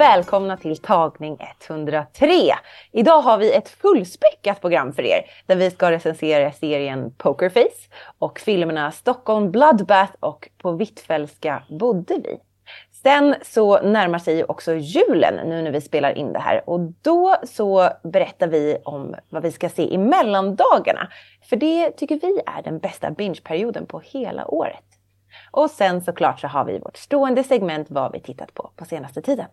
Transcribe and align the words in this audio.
Och 0.00 0.04
välkomna 0.04 0.56
till 0.56 0.76
tagning 0.76 1.38
103. 1.68 2.26
Idag 2.92 3.20
har 3.20 3.38
vi 3.38 3.52
ett 3.52 3.68
fullspäckat 3.68 4.60
program 4.60 4.92
för 4.92 5.02
er 5.02 5.24
där 5.46 5.56
vi 5.56 5.70
ska 5.70 5.90
recensera 5.90 6.52
serien 6.52 7.14
Pokerface 7.18 7.88
och 8.18 8.40
filmerna 8.40 8.90
Stockholm 8.90 9.50
Bloodbath 9.50 10.12
och 10.20 10.48
På 10.58 10.72
Hvitfeldtska 10.72 11.62
bodde 11.68 12.14
vi. 12.14 12.38
Sen 13.02 13.34
så 13.42 13.82
närmar 13.82 14.18
sig 14.18 14.36
ju 14.36 14.44
också 14.44 14.74
julen 14.74 15.48
nu 15.48 15.62
när 15.62 15.70
vi 15.70 15.80
spelar 15.80 16.18
in 16.18 16.32
det 16.32 16.38
här 16.38 16.70
och 16.70 16.80
då 16.80 17.36
så 17.44 17.88
berättar 18.02 18.48
vi 18.48 18.78
om 18.84 19.14
vad 19.28 19.42
vi 19.42 19.52
ska 19.52 19.68
se 19.68 19.94
i 19.94 19.98
mellandagarna. 19.98 21.08
För 21.48 21.56
det 21.56 21.90
tycker 21.90 22.20
vi 22.20 22.40
är 22.46 22.62
den 22.62 22.78
bästa 22.78 23.10
bingeperioden 23.10 23.86
på 23.86 24.00
hela 24.00 24.46
året. 24.46 24.84
Och 25.50 25.70
sen 25.70 26.00
såklart 26.00 26.40
så 26.40 26.46
har 26.48 26.64
vi 26.64 26.78
vårt 26.78 26.96
stående 26.96 27.44
segment 27.44 27.86
vad 27.90 28.12
vi 28.12 28.20
tittat 28.20 28.54
på 28.54 28.70
på 28.76 28.84
senaste 28.84 29.22
tiden. 29.22 29.46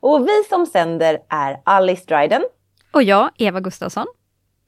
Och 0.00 0.28
vi 0.28 0.44
som 0.48 0.66
sänder 0.66 1.18
är 1.28 1.60
Alice 1.64 2.04
Dryden. 2.06 2.42
Och 2.92 3.02
jag, 3.02 3.30
Eva 3.38 3.60
Gustafsson. 3.60 4.06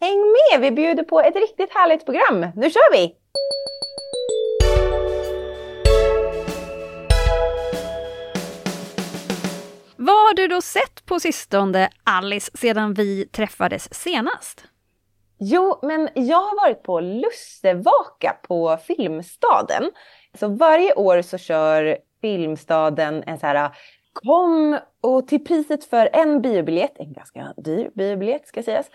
Häng 0.00 0.18
med, 0.18 0.60
vi 0.60 0.70
bjuder 0.70 1.02
på 1.02 1.20
ett 1.20 1.36
riktigt 1.36 1.74
härligt 1.74 2.04
program. 2.04 2.46
Nu 2.56 2.70
kör 2.70 2.92
vi! 2.92 3.14
Vad 9.96 10.16
har 10.16 10.34
du 10.34 10.48
då 10.48 10.60
sett 10.60 11.06
på 11.06 11.20
sistone, 11.20 11.90
Alice, 12.04 12.50
sedan 12.54 12.94
vi 12.94 13.26
träffades 13.26 13.94
senast? 13.94 14.64
Jo, 15.38 15.78
men 15.82 16.08
jag 16.14 16.36
har 16.36 16.56
varit 16.66 16.82
på 16.82 17.00
Lussevaka 17.00 18.36
på 18.42 18.78
Filmstaden. 18.86 19.90
Så 20.34 20.48
varje 20.48 20.94
år 20.94 21.22
så 21.22 21.38
kör 21.38 21.98
Filmstaden 22.20 23.24
en 23.26 23.38
så 23.38 23.46
här 23.46 23.70
Kom 24.24 24.78
och 25.00 25.28
till 25.28 25.44
priset 25.44 25.84
för 25.84 26.08
en 26.12 26.42
biobiljett, 26.42 26.98
en 26.98 27.12
ganska 27.12 27.54
dyr 27.56 27.90
biobiljett 27.94 28.48
ska 28.48 28.62
sägas, 28.62 28.86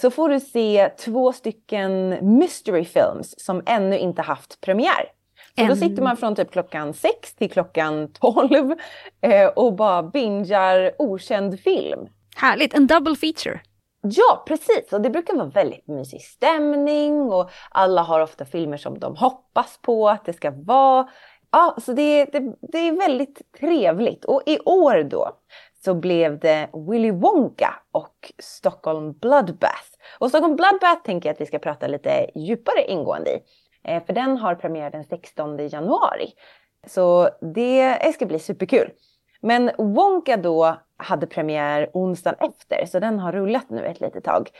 så 0.00 0.10
får 0.10 0.28
du 0.28 0.40
se 0.40 0.88
två 0.88 1.32
stycken 1.32 2.18
mystery 2.38 2.84
films 2.84 3.34
som 3.38 3.62
ännu 3.66 3.98
inte 3.98 4.22
haft 4.22 4.60
premiär. 4.60 5.12
Så 5.58 5.64
då 5.64 5.76
sitter 5.76 6.02
man 6.02 6.16
från 6.16 6.34
typ 6.34 6.50
klockan 6.50 6.94
sex 6.94 7.34
till 7.34 7.50
klockan 7.50 8.12
tolv 8.12 8.72
eh, 9.20 9.46
och 9.46 9.74
bara 9.74 10.02
bingar 10.02 10.92
okänd 10.98 11.60
film. 11.60 12.08
Härligt, 12.36 12.74
en 12.74 12.86
double 12.86 13.16
feature. 13.16 13.60
Ja, 14.02 14.44
precis. 14.46 14.92
Och 14.92 15.00
det 15.00 15.10
brukar 15.10 15.34
vara 15.34 15.46
väldigt 15.46 15.88
mysig 15.88 16.20
stämning 16.22 17.20
och 17.20 17.50
alla 17.70 18.02
har 18.02 18.20
ofta 18.20 18.44
filmer 18.44 18.76
som 18.76 18.98
de 18.98 19.16
hoppas 19.16 19.78
på 19.82 20.08
att 20.08 20.24
det 20.24 20.32
ska 20.32 20.50
vara. 20.50 21.08
Ja, 21.52 21.76
så 21.82 21.92
det, 21.92 22.24
det, 22.24 22.54
det 22.60 22.78
är 22.78 22.92
väldigt 22.92 23.52
trevligt. 23.60 24.24
Och 24.24 24.42
i 24.46 24.58
år 24.58 25.02
då 25.02 25.30
så 25.84 25.94
blev 25.94 26.38
det 26.38 26.68
Willy 26.88 27.10
Wonka 27.10 27.74
och 27.92 28.32
Stockholm 28.38 29.12
Bloodbath. 29.12 29.88
Och 30.18 30.28
Stockholm 30.28 30.56
Bloodbath 30.56 31.02
tänker 31.04 31.28
jag 31.28 31.34
att 31.34 31.40
vi 31.40 31.46
ska 31.46 31.58
prata 31.58 31.86
lite 31.86 32.30
djupare 32.34 32.84
ingående 32.88 33.30
i. 33.30 33.42
Eh, 33.84 34.04
för 34.04 34.12
den 34.12 34.36
har 34.36 34.54
premiär 34.54 34.90
den 34.90 35.04
16 35.04 35.68
januari. 35.68 36.32
Så 36.86 37.28
det 37.54 38.14
ska 38.14 38.26
bli 38.26 38.38
superkul. 38.38 38.90
Men 39.40 39.70
Wonka 39.78 40.36
då 40.36 40.76
hade 40.96 41.26
premiär 41.26 41.90
onsdagen 41.92 42.38
efter 42.40 42.86
så 42.86 42.98
den 42.98 43.18
har 43.18 43.32
rullat 43.32 43.70
nu 43.70 43.86
ett 43.86 44.00
litet 44.00 44.24
tag. 44.24 44.50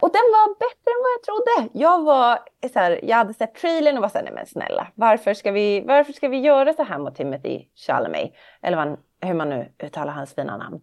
Och 0.00 0.12
den 0.12 0.22
var 0.32 0.58
bättre 0.58 0.90
än 0.90 1.02
vad 1.02 1.12
jag 1.16 1.22
trodde. 1.22 1.78
Jag 1.78 2.02
var 2.02 2.38
så 2.72 2.78
här, 2.78 3.00
jag 3.02 3.16
hade 3.16 3.34
sett 3.34 3.54
trailern 3.54 3.96
och 3.96 4.02
var 4.02 4.08
så 4.08 4.18
här, 4.18 4.24
nej 4.24 4.34
men 4.34 4.46
snälla, 4.46 4.88
varför 4.94 5.34
ska 5.34 5.50
vi, 5.52 5.80
varför 5.80 6.12
ska 6.12 6.28
vi 6.28 6.38
göra 6.38 6.72
så 6.72 6.82
här 6.82 6.98
mot 6.98 7.14
Timothy 7.14 7.64
Chalamet? 7.74 8.32
Eller 8.62 8.76
vad, 8.76 8.98
hur 9.20 9.34
man 9.34 9.50
nu 9.50 9.72
uttalar 9.82 10.12
hans 10.12 10.34
fina 10.34 10.56
namn. 10.56 10.80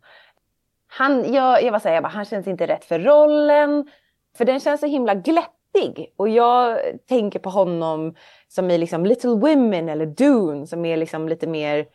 Han, 0.87 1.33
jag, 1.33 1.63
jag 1.63 1.71
var 1.71 1.79
så 1.79 1.87
här, 1.87 1.95
jag 1.95 2.03
bara, 2.03 2.09
han 2.09 2.25
känns 2.25 2.47
inte 2.47 2.67
rätt 2.67 2.85
för 2.85 2.99
rollen. 2.99 3.89
För 4.37 4.45
den 4.45 4.59
känns 4.59 4.81
så 4.81 4.87
himla 4.87 5.15
glättig. 5.15 6.13
Och 6.17 6.29
jag 6.29 6.79
tänker 7.07 7.39
på 7.39 7.49
honom 7.49 8.15
som 8.47 8.71
i 8.71 8.77
liksom 8.77 9.05
Little 9.05 9.29
Women 9.35 9.89
eller 9.89 10.05
Dune 10.05 10.67
som 10.67 10.85
är 10.85 10.97
liksom 10.97 11.29
lite 11.29 11.47
mer 11.47 11.85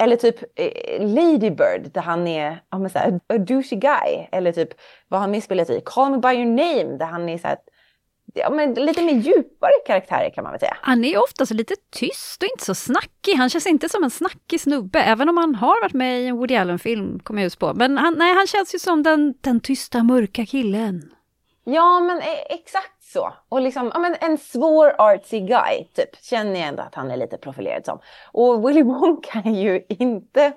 eller 0.00 0.16
typ 0.16 0.36
eh, 0.56 1.06
Lady 1.06 1.50
Bird 1.50 1.92
där 1.94 2.00
han 2.00 2.26
är 2.26 2.62
ja, 2.70 2.78
men 2.78 2.90
så 2.90 2.98
här, 2.98 3.20
a 3.28 3.38
douchey 3.38 3.78
guy. 3.78 4.26
Eller 4.32 4.52
typ 4.52 4.68
vad 5.08 5.20
han 5.20 5.40
spelat 5.40 5.70
i 5.70 5.82
Call 5.84 6.10
Me 6.10 6.18
By 6.18 6.28
Your 6.28 6.44
Name 6.44 6.96
där 6.98 7.06
han 7.06 7.28
är 7.28 7.38
så 7.38 7.48
här, 7.48 7.58
ja, 8.34 8.50
men 8.50 8.74
lite 8.74 9.02
mer 9.02 9.12
djupare 9.12 9.72
karaktärer 9.86 10.30
kan 10.30 10.44
man 10.44 10.52
väl 10.52 10.60
säga. 10.60 10.76
Han 10.80 11.04
är 11.04 11.22
oftast 11.22 11.52
lite 11.52 11.74
tyst 11.90 12.42
och 12.42 12.48
inte 12.48 12.64
så 12.64 12.74
snackig. 12.74 13.34
Han 13.34 13.50
känns 13.50 13.66
inte 13.66 13.88
som 13.88 14.04
en 14.04 14.10
snackig 14.10 14.60
snubbe, 14.60 15.00
även 15.00 15.28
om 15.28 15.36
han 15.36 15.54
har 15.54 15.82
varit 15.82 15.94
med 15.94 16.20
i 16.20 16.26
en 16.26 16.36
Woody 16.36 16.56
Allen-film, 16.56 17.18
kommer 17.18 17.40
jag 17.40 17.44
just 17.44 17.58
på. 17.58 17.74
Men 17.74 17.98
han, 17.98 18.14
nej, 18.18 18.34
han 18.34 18.46
känns 18.46 18.74
ju 18.74 18.78
som 18.78 19.02
den, 19.02 19.34
den 19.40 19.60
tysta, 19.60 20.02
mörka 20.02 20.46
killen. 20.46 21.10
Ja, 21.64 22.00
men 22.00 22.18
eh, 22.18 22.24
exakt 22.48 22.99
så. 23.12 23.32
Och 23.48 23.60
liksom, 23.60 23.90
ja, 23.94 24.00
men 24.00 24.16
en 24.20 24.38
svår 24.38 24.94
artsy 24.98 25.40
guy, 25.40 25.84
typ, 25.94 26.24
känner 26.24 26.60
jag 26.60 26.68
ändå 26.68 26.82
att 26.82 26.94
han 26.94 27.10
är 27.10 27.16
lite 27.16 27.36
profilerad 27.36 27.84
som. 27.84 27.98
Och 28.32 28.68
Willy 28.68 28.82
Wonka 28.82 29.42
är 29.44 29.62
ju 29.62 29.82
inte, 29.88 30.52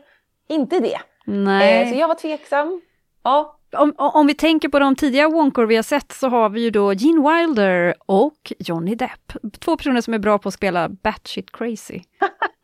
inte 0.50 0.80
det. 0.80 1.00
Nej. 1.26 1.82
Eh, 1.82 1.90
så 1.90 1.96
jag 1.96 2.08
var 2.08 2.16
tveksam. 2.16 2.82
Ja. 3.24 3.60
Om, 3.78 3.94
om 3.98 4.28
vi 4.28 4.34
tänker 4.34 4.70
på 4.70 4.80
de 4.80 4.96
tidiga 4.96 5.30
Wonkor 5.30 5.66
vi 5.66 5.76
har 5.76 5.84
sett 5.84 6.12
så 6.12 6.28
har 6.28 6.50
vi 6.50 6.62
ju 6.62 6.70
då 6.70 6.94
Gene 6.94 7.30
Wilder 7.30 7.96
och 8.06 8.54
Johnny 8.60 8.96
Depp. 8.96 9.34
Två 9.60 9.78
personer 9.78 10.02
som 10.02 10.14
är 10.14 10.20
bra 10.20 10.38
på 10.38 10.48
att 10.48 10.54
spela 10.54 10.90
batshit 10.90 11.52
crazy. 11.52 12.02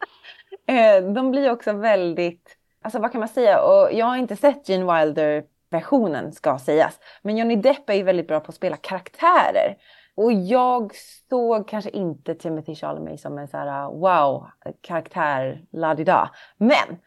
eh, 0.68 1.14
de 1.14 1.32
blir 1.32 1.52
också 1.52 1.74
väldigt, 1.74 2.58
alltså 2.84 3.00
vad 3.00 3.12
kan 3.12 3.20
man 3.20 3.30
säga, 3.30 3.62
och 3.62 3.94
jag 3.94 4.06
har 4.06 4.18
inte 4.18 4.36
sett 4.36 4.70
Gene 4.70 5.00
Wilder 5.00 5.44
versionen 5.70 6.32
ska 6.34 6.60
sägas. 6.60 7.00
Men 7.22 7.38
Johnny 7.38 7.56
Depp 7.56 7.90
är 7.90 7.94
ju 7.94 8.04
väldigt 8.04 8.28
bra 8.28 8.40
på 8.40 8.50
att 8.50 8.56
spela 8.56 8.78
karaktärer. 8.78 9.78
Och 10.16 10.34
jag 10.34 10.92
såg 11.30 11.68
kanske 11.68 11.90
inte 11.90 12.36
Timothy 12.36 12.76
Chalamet 12.76 13.20
som 13.20 13.38
en 13.38 13.48
så 13.48 13.58
här 13.58 13.86
uh, 13.86 14.00
wow 14.00 14.48
karaktär, 14.82 15.62
la 15.72 15.96
di 15.96 16.04
da. 16.04 16.30
Men 16.58 16.98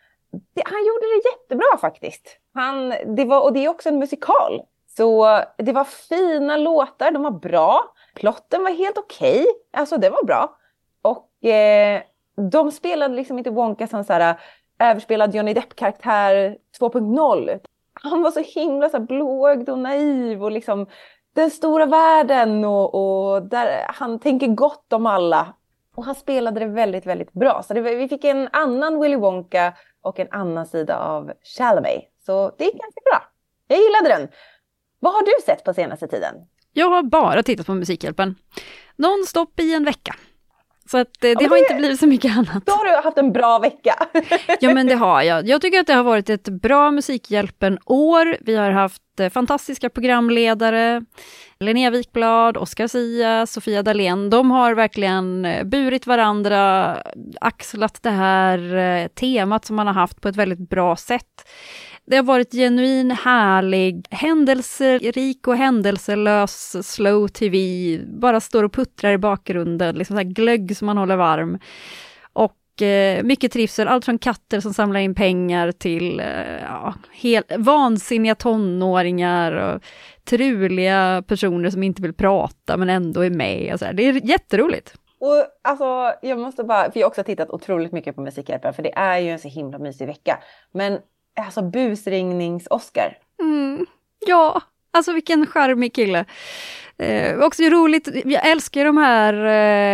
det, 0.54 0.62
han 0.64 0.86
gjorde 0.86 1.06
det 1.06 1.30
jättebra 1.30 1.78
faktiskt. 1.80 2.38
Han, 2.54 2.94
det 3.16 3.24
var, 3.24 3.44
och 3.44 3.52
det 3.52 3.64
är 3.64 3.68
också 3.68 3.88
en 3.88 3.98
musikal. 3.98 4.62
Så 4.96 5.40
det 5.58 5.72
var 5.72 5.84
fina 5.84 6.56
låtar, 6.56 7.10
de 7.10 7.22
var 7.22 7.30
bra. 7.30 7.94
Plotten 8.14 8.62
var 8.62 8.70
helt 8.70 8.98
okej, 8.98 9.40
okay. 9.40 9.80
alltså 9.80 9.96
det 9.96 10.10
var 10.10 10.24
bra. 10.24 10.56
Och 11.02 11.48
eh, 11.48 12.02
de 12.50 12.72
spelade 12.72 13.14
liksom 13.14 13.38
inte 13.38 13.50
Wonka 13.50 13.86
som 13.86 14.04
så 14.04 14.12
här 14.12 14.34
uh, 14.34 14.40
överspelad 14.78 15.34
Johnny 15.34 15.54
Depp-karaktär 15.54 16.56
2.0 16.80 17.60
han 18.02 18.22
var 18.22 18.30
så 18.30 18.40
himla 18.40 18.88
så 18.88 19.00
blåögd 19.00 19.68
och 19.68 19.78
naiv 19.78 20.44
och 20.44 20.52
liksom 20.52 20.86
den 21.34 21.50
stora 21.50 21.86
världen 21.86 22.64
och, 22.64 22.94
och, 22.94 23.42
där 23.42 23.86
han 23.88 24.18
tänker 24.18 24.46
gott 24.46 24.92
om 24.92 25.06
alla. 25.06 25.54
Och 25.94 26.04
han 26.04 26.14
spelade 26.14 26.60
det 26.60 26.66
väldigt, 26.66 27.06
väldigt 27.06 27.32
bra. 27.32 27.62
Så 27.62 27.74
det, 27.74 27.80
vi 27.80 28.08
fick 28.08 28.24
en 28.24 28.48
annan 28.52 29.00
Willy 29.00 29.16
Wonka 29.16 29.74
och 30.02 30.18
en 30.18 30.28
annan 30.30 30.66
sida 30.66 30.98
av 30.98 31.32
Chalamet. 31.56 32.02
Så 32.26 32.54
det 32.58 32.64
är 32.64 32.70
ganska 32.70 33.00
bra. 33.10 33.22
Jag 33.68 33.78
gillade 33.78 34.08
den. 34.08 34.28
Vad 35.00 35.12
har 35.12 35.22
du 35.22 35.32
sett 35.46 35.64
på 35.64 35.74
senaste 35.74 36.08
tiden? 36.08 36.34
Jag 36.72 36.90
har 36.90 37.02
bara 37.02 37.42
tittat 37.42 37.66
på 37.66 37.74
Musikhjälpen. 37.74 38.34
Nonstop 38.96 39.60
i 39.60 39.74
en 39.74 39.84
vecka. 39.84 40.14
Så 40.92 40.98
att 40.98 41.08
det, 41.20 41.34
det, 41.34 41.46
har 41.46 41.56
inte 41.56 41.74
blivit 41.74 42.00
så 42.00 42.06
mycket 42.06 42.36
annat. 42.36 42.66
Då 42.66 42.72
har 42.72 42.84
du 42.84 43.02
haft 43.02 43.18
en 43.18 43.32
bra 43.32 43.58
vecka. 43.58 43.94
ja 44.60 44.74
men 44.74 44.86
det 44.86 44.94
har 44.94 45.22
jag. 45.22 45.48
Jag 45.48 45.60
tycker 45.60 45.80
att 45.80 45.86
det 45.86 45.94
har 45.94 46.02
varit 46.02 46.30
ett 46.30 46.48
bra 46.48 46.90
Musikhjälpen-år. 46.90 48.36
Vi 48.40 48.56
har 48.56 48.70
haft 48.70 49.02
haft 49.16 49.30
fantastiska 49.30 49.90
programledare. 49.90 51.02
Linnea 51.60 51.90
Wikblad, 51.90 52.56
Oscar 52.56 52.86
Sia, 52.86 53.46
Sofia 53.46 53.82
Dalén. 53.82 54.30
De 54.30 54.50
har 54.50 54.74
verkligen 54.74 55.44
eh, 55.44 55.64
burit 55.64 56.06
varandra, 56.06 56.96
axlat 57.40 58.02
det 58.02 58.10
här 58.10 58.76
eh, 58.76 59.08
temat 59.08 59.64
som 59.64 59.76
man 59.76 59.86
har 59.86 59.94
haft 59.94 60.20
på 60.20 60.28
ett 60.28 60.36
väldigt 60.36 60.68
bra 60.68 60.96
sätt. 60.96 61.48
Det 62.06 62.16
har 62.16 62.22
varit 62.22 62.52
genuin, 62.52 63.10
härlig, 63.10 64.06
händelserik 64.10 65.48
och 65.48 65.56
händelselös 65.56 66.86
slow 66.88 67.28
tv. 67.28 67.58
Bara 68.06 68.40
står 68.40 68.64
och 68.64 68.72
puttrar 68.72 69.12
i 69.12 69.18
bakgrunden, 69.18 69.94
liksom 69.94 70.16
så 70.16 70.22
glögg 70.22 70.76
som 70.76 70.86
man 70.86 70.98
håller 70.98 71.16
varm. 71.16 71.58
Mycket, 72.82 73.26
mycket 73.26 73.52
trivsel, 73.52 73.88
allt 73.88 74.04
från 74.04 74.18
katter 74.18 74.60
som 74.60 74.74
samlar 74.74 75.00
in 75.00 75.14
pengar 75.14 75.72
till 75.72 76.20
eh, 76.20 76.26
ja, 76.62 76.94
helt, 77.12 77.52
vansinniga 77.56 78.34
tonåringar 78.34 79.52
och 79.52 79.82
truliga 80.24 81.24
personer 81.26 81.70
som 81.70 81.82
inte 81.82 82.02
vill 82.02 82.14
prata 82.14 82.76
men 82.76 82.90
ändå 82.90 83.20
är 83.20 83.30
med. 83.30 83.78
Så 83.78 83.84
här. 83.84 83.92
Det 83.92 84.02
är 84.02 84.26
jätteroligt. 84.26 84.94
Och 85.20 85.46
alltså, 85.62 86.14
jag 86.22 86.38
måste 86.38 86.64
bara, 86.64 86.92
för 86.92 87.00
jag 87.00 87.06
har 87.06 87.10
också 87.10 87.24
tittat 87.24 87.50
otroligt 87.50 87.92
mycket 87.92 88.14
på 88.14 88.20
Musikhjälpen 88.20 88.74
för 88.74 88.82
det 88.82 88.94
är 88.94 89.18
ju 89.18 89.30
en 89.30 89.38
så 89.38 89.48
himla 89.48 89.78
mysig 89.78 90.06
vecka. 90.06 90.38
Men 90.72 90.98
alltså 91.40 91.60
busringnings-Oscar. 91.60 93.16
Mm, 93.40 93.86
ja, 94.26 94.62
alltså 94.90 95.12
vilken 95.12 95.46
charmig 95.46 95.94
kille. 95.94 96.24
Eh, 96.98 97.38
också 97.38 97.62
roligt, 97.62 98.08
jag 98.24 98.48
älskar 98.48 98.84
de 98.84 98.96
här 98.96 99.34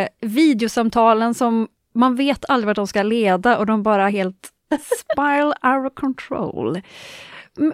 eh, 0.03 0.09
videosamtalen 0.21 1.35
som 1.35 1.69
man 1.95 2.17
vet 2.17 2.45
aldrig 2.49 2.67
vart 2.67 2.77
de 2.77 2.87
ska 2.87 3.03
leda 3.03 3.59
och 3.59 3.67
de 3.67 3.83
bara 3.83 4.09
helt 4.09 4.53
spiral 5.01 5.47
out 5.63 5.93
of 5.93 5.95
control. 5.95 6.81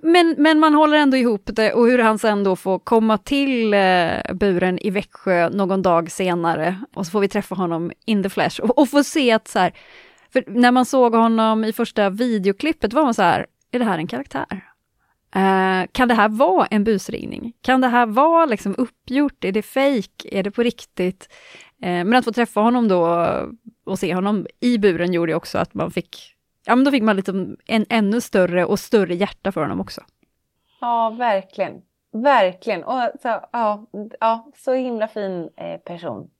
Men, 0.02 0.34
men 0.38 0.58
man 0.60 0.74
håller 0.74 0.96
ändå 0.96 1.16
ihop 1.16 1.42
det 1.46 1.72
och 1.72 1.86
hur 1.86 1.98
han 1.98 2.18
sen 2.18 2.44
då 2.44 2.56
får 2.56 2.78
komma 2.78 3.18
till 3.18 3.74
eh, 3.74 4.34
buren 4.34 4.78
i 4.78 4.90
Växjö 4.90 5.48
någon 5.48 5.82
dag 5.82 6.10
senare 6.10 6.80
och 6.94 7.06
så 7.06 7.10
får 7.10 7.20
vi 7.20 7.28
träffa 7.28 7.54
honom 7.54 7.92
in 8.04 8.22
the 8.22 8.28
flesh 8.28 8.60
och, 8.60 8.78
och 8.78 8.88
få 8.88 9.04
se 9.04 9.32
att 9.32 9.48
så 9.48 9.58
här, 9.58 9.72
för 10.32 10.44
när 10.46 10.72
man 10.72 10.84
såg 10.84 11.14
honom 11.14 11.64
i 11.64 11.72
första 11.72 12.10
videoklippet 12.10 12.92
var 12.92 13.04
man 13.04 13.14
så 13.14 13.22
här, 13.22 13.46
är 13.72 13.78
det 13.78 13.84
här 13.84 13.98
en 13.98 14.06
karaktär? 14.06 14.73
Uh, 15.36 15.86
kan 15.92 16.08
det 16.08 16.14
här 16.14 16.28
vara 16.28 16.66
en 16.66 16.84
busringning? 16.84 17.52
Kan 17.60 17.80
det 17.80 17.88
här 17.88 18.06
vara 18.06 18.46
liksom 18.46 18.74
uppgjort? 18.78 19.44
Är 19.44 19.52
det 19.52 19.62
fejk? 19.62 20.26
Är 20.32 20.42
det 20.42 20.50
på 20.50 20.62
riktigt? 20.62 21.28
Uh, 21.84 21.88
men 21.88 22.14
att 22.14 22.24
få 22.24 22.32
träffa 22.32 22.60
honom 22.60 22.88
då 22.88 23.26
och 23.84 23.98
se 23.98 24.14
honom 24.14 24.46
i 24.60 24.78
buren 24.78 25.12
gjorde 25.12 25.34
också 25.34 25.58
att 25.58 25.74
man 25.74 25.90
fick, 25.90 26.34
ja 26.66 26.76
men 26.76 26.84
då 26.84 26.90
fick 26.90 27.02
man 27.02 27.16
lite 27.16 27.56
en 27.66 27.86
ännu 27.88 28.20
större 28.20 28.64
och 28.64 28.78
större 28.80 29.14
hjärta 29.14 29.52
för 29.52 29.60
honom 29.60 29.80
också. 29.80 30.00
Ja, 30.80 31.10
verkligen. 31.10 31.82
Verkligen. 32.12 32.84
Och 32.84 33.00
så, 33.22 33.40
ja, 33.52 33.86
ja, 34.20 34.46
så 34.56 34.72
himla 34.72 35.08
fin 35.08 35.50
eh, 35.56 35.80
person. 35.80 36.30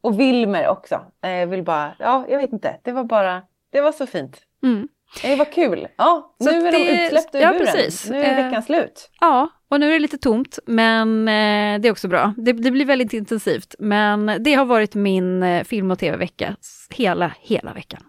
Och 0.00 0.20
Wilmer 0.20 0.68
också. 0.68 1.00
Eh, 1.20 1.48
vill 1.48 1.62
bara, 1.62 1.94
ja, 1.98 2.24
jag 2.28 2.38
vet 2.38 2.52
inte. 2.52 2.78
Det 2.82 2.92
var 2.92 3.04
bara, 3.04 3.42
det 3.70 3.80
var 3.80 3.92
så 3.92 4.06
fint. 4.06 4.42
Mm. 4.62 4.88
Det 5.20 5.36
var 5.36 5.44
kul. 5.44 5.88
Ja, 5.96 6.34
nu 6.38 6.50
är 6.50 6.72
det, 6.72 6.78
de 6.78 7.04
utsläppta 7.04 7.38
ur 7.38 7.42
ja, 7.42 7.52
buren. 7.52 7.66
Precis. 7.66 8.10
Nu 8.10 8.22
är 8.22 8.36
veckan 8.36 8.54
eh, 8.54 8.62
slut. 8.62 9.10
Ja, 9.20 9.48
och 9.68 9.80
nu 9.80 9.88
är 9.88 9.92
det 9.92 9.98
lite 9.98 10.18
tomt, 10.18 10.58
men 10.66 11.28
eh, 11.28 11.80
det 11.80 11.88
är 11.88 11.90
också 11.90 12.08
bra. 12.08 12.34
Det, 12.36 12.52
det, 12.52 12.70
blir 12.70 12.84
väldigt 12.84 13.12
intensivt, 13.12 13.74
men 13.78 14.36
det 14.40 14.54
har 14.54 14.64
varit 14.64 14.94
min 14.94 15.42
eh, 15.42 15.64
film 15.64 15.90
och 15.90 15.98
tv-vecka 15.98 16.56
hela, 16.90 17.32
hela 17.40 17.72
veckan. 17.72 18.00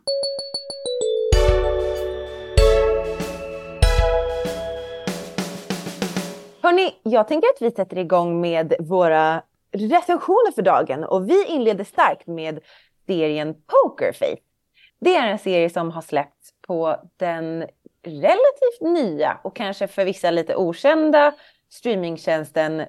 Hörni, 6.61 6.91
jag 7.03 7.27
tänker 7.27 7.47
att 7.47 7.61
vi 7.61 7.71
sätter 7.71 7.97
igång 7.97 8.41
med 8.41 8.73
våra 8.79 9.41
recensioner 9.71 10.51
för 10.51 10.61
dagen 10.61 11.03
och 11.03 11.29
vi 11.29 11.45
inleder 11.45 11.83
starkt 11.83 12.27
med 12.27 12.59
serien 13.07 13.53
Pokerface. 13.53 14.41
Det 15.01 15.15
är 15.15 15.27
en 15.27 15.39
serie 15.39 15.69
som 15.69 15.91
har 15.91 16.01
släppts 16.01 16.52
på 16.68 16.98
den 17.18 17.68
relativt 18.04 18.81
nya 18.81 19.39
och 19.44 19.56
kanske 19.56 19.88
för 19.88 20.06
vissa 20.06 20.31
lite 20.31 20.56
okända 20.56 21.33
streamingtjänsten 21.69 22.86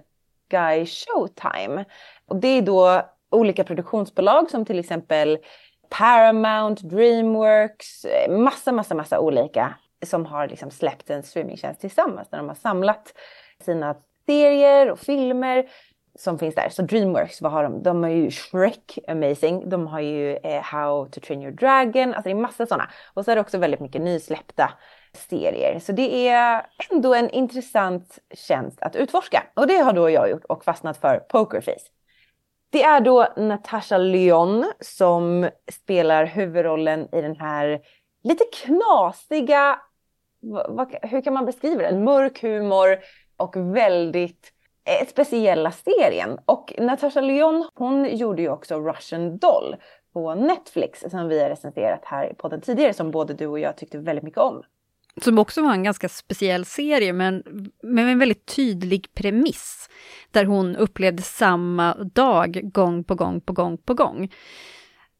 Guy 0.48 0.86
Showtime. 0.86 1.84
Och 2.26 2.36
det 2.36 2.48
är 2.48 2.62
då 2.62 3.02
olika 3.30 3.64
produktionsbolag 3.64 4.50
som 4.50 4.64
till 4.64 4.78
exempel 4.78 5.38
Paramount, 5.88 6.88
Dreamworks, 6.88 8.06
massa, 8.28 8.72
massa, 8.72 8.94
massa 8.94 9.20
olika 9.20 9.74
som 10.06 10.26
har 10.26 10.48
liksom 10.48 10.70
släppt 10.70 11.10
en 11.10 11.22
streamingtjänst 11.22 11.80
tillsammans 11.80 12.28
där 12.30 12.38
de 12.38 12.48
har 12.48 12.54
samlat 12.54 13.14
sina 13.64 13.96
serier 14.26 14.90
och 14.90 14.98
filmer 14.98 15.68
som 16.18 16.38
finns 16.38 16.54
där. 16.54 16.68
Så 16.68 16.82
Dreamworks, 16.82 17.42
vad 17.42 17.52
har 17.52 17.62
de? 17.62 17.82
De 17.82 18.02
har 18.02 18.10
ju 18.10 18.30
Shrek, 18.30 18.98
amazing. 19.08 19.68
De 19.68 19.86
har 19.86 20.00
ju 20.00 20.36
eh, 20.36 20.62
How 20.62 21.08
to 21.08 21.20
Train 21.20 21.42
Your 21.42 21.52
Dragon, 21.52 22.08
alltså 22.08 22.22
det 22.22 22.30
är 22.30 22.34
massa 22.34 22.66
sådana. 22.66 22.90
Och 23.14 23.24
så 23.24 23.30
är 23.30 23.34
det 23.34 23.40
också 23.40 23.58
väldigt 23.58 23.80
mycket 23.80 24.02
nysläppta 24.02 24.70
serier. 25.12 25.78
Så 25.78 25.92
det 25.92 26.28
är 26.28 26.66
ändå 26.90 27.14
en 27.14 27.30
intressant 27.30 28.18
tjänst 28.34 28.82
att 28.82 28.96
utforska. 28.96 29.42
Och 29.54 29.66
det 29.66 29.78
har 29.78 29.92
då 29.92 30.10
jag 30.10 30.30
gjort 30.30 30.44
och 30.44 30.64
fastnat 30.64 30.96
för 30.96 31.18
Pokerface. 31.18 31.86
Det 32.70 32.82
är 32.82 33.00
då 33.00 33.26
Natasha 33.36 33.98
Lyon 33.98 34.72
som 34.80 35.48
spelar 35.72 36.24
huvudrollen 36.24 37.08
i 37.14 37.20
den 37.20 37.36
här 37.36 37.80
lite 38.24 38.44
knasiga, 38.52 39.80
vad, 40.40 40.96
hur 41.02 41.20
kan 41.20 41.34
man 41.34 41.46
beskriva 41.46 41.82
den? 41.82 42.04
Mörk 42.04 42.42
humor 42.42 42.98
och 43.36 43.56
väldigt 43.56 44.53
Eh, 44.86 45.08
speciella 45.08 45.72
serien. 45.72 46.38
Och 46.46 46.74
Natasha 46.78 47.20
Lyon, 47.20 47.68
hon 47.74 48.16
gjorde 48.16 48.42
ju 48.42 48.48
också 48.48 48.80
Russian 48.80 49.38
Doll 49.38 49.76
på 50.12 50.34
Netflix 50.34 51.04
som 51.10 51.28
vi 51.28 51.42
har 51.42 51.48
recenserat 51.48 52.00
här 52.04 52.32
i 52.32 52.34
podden 52.34 52.60
tidigare 52.60 52.94
som 52.94 53.10
både 53.10 53.34
du 53.34 53.46
och 53.46 53.58
jag 53.58 53.76
tyckte 53.76 53.98
väldigt 53.98 54.24
mycket 54.24 54.40
om. 54.40 54.62
Som 55.22 55.38
också 55.38 55.62
var 55.62 55.72
en 55.72 55.82
ganska 55.82 56.08
speciell 56.08 56.64
serie 56.64 57.12
men 57.12 57.42
med 57.82 58.08
en 58.08 58.18
väldigt 58.18 58.46
tydlig 58.46 59.14
premiss. 59.14 59.88
Där 60.30 60.44
hon 60.44 60.76
upplevde 60.76 61.22
samma 61.22 61.94
dag 61.94 62.60
gång 62.72 63.04
på 63.04 63.14
gång 63.14 63.40
på 63.40 63.52
gång 63.52 63.78
på 63.78 63.94
gång. 63.94 64.32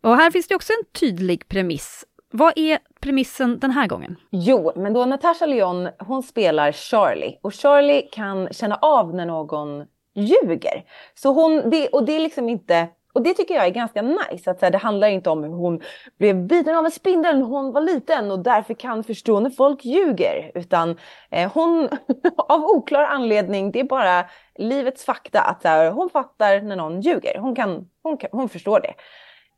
Och 0.01 0.17
här 0.17 0.31
finns 0.31 0.49
det 0.49 0.55
också 0.55 0.73
en 0.73 0.87
tydlig 1.01 1.49
premiss 1.49 2.05
vad 2.37 2.53
är 2.59 2.79
premissen 3.01 3.59
den 3.59 3.71
här 3.71 3.87
gången? 3.87 4.17
Jo, 4.31 4.73
men 4.77 4.93
då 4.93 5.05
Natasha 5.05 5.47
Lyon, 5.47 5.89
hon 5.99 6.23
spelar 6.23 6.73
Charlie 6.73 7.39
och 7.43 7.55
Charlie 7.55 8.03
kan 8.03 8.49
känna 8.53 8.75
av 8.75 9.15
när 9.15 9.27
någon 9.27 9.85
ljuger. 10.15 10.85
Så 11.15 11.33
hon, 11.33 11.71
det, 11.71 11.89
och 11.89 12.05
det 12.05 12.17
är 12.17 12.21
liksom 12.21 12.49
inte 12.49 12.89
och 13.13 13.23
det 13.23 13.35
tycker 13.35 13.55
jag 13.55 13.67
är 13.67 13.71
ganska 13.71 14.03
nice. 14.03 14.51
Att 14.51 14.59
så 14.59 14.67
här, 14.67 14.71
det 14.71 14.79
handlar 14.79 15.09
inte 15.09 15.31
om 15.31 15.45
hur 15.45 15.51
hon 15.51 15.81
blev 16.19 16.47
biten 16.47 16.77
av 16.77 16.85
en 16.85 16.91
spindel 16.91 17.39
när 17.39 17.47
hon 17.47 17.73
var 17.73 17.81
liten 17.81 18.31
och 18.31 18.39
därför 18.39 18.75
kan 18.75 19.05
förstå 19.05 19.41
när 19.41 19.51
folk 19.51 19.85
ljuger. 19.85 20.53
Utan 20.55 20.97
eh, 21.31 21.53
hon, 21.53 21.89
av 22.37 22.65
oklar 22.65 23.03
anledning, 23.03 23.73
det 23.73 23.81
är 23.81 23.85
bara 23.85 24.25
livets 24.55 25.05
fakta 25.05 25.41
att 25.41 25.63
så 25.63 25.69
här, 25.69 25.91
hon 25.91 26.11
fattar 26.11 26.61
när 26.61 26.77
någon 26.77 27.01
ljuger. 27.01 27.39
Hon, 27.39 27.55
kan, 27.55 27.89
hon, 28.03 28.17
kan, 28.17 28.31
hon 28.33 28.49
förstår 28.49 28.81
det. 28.81 28.95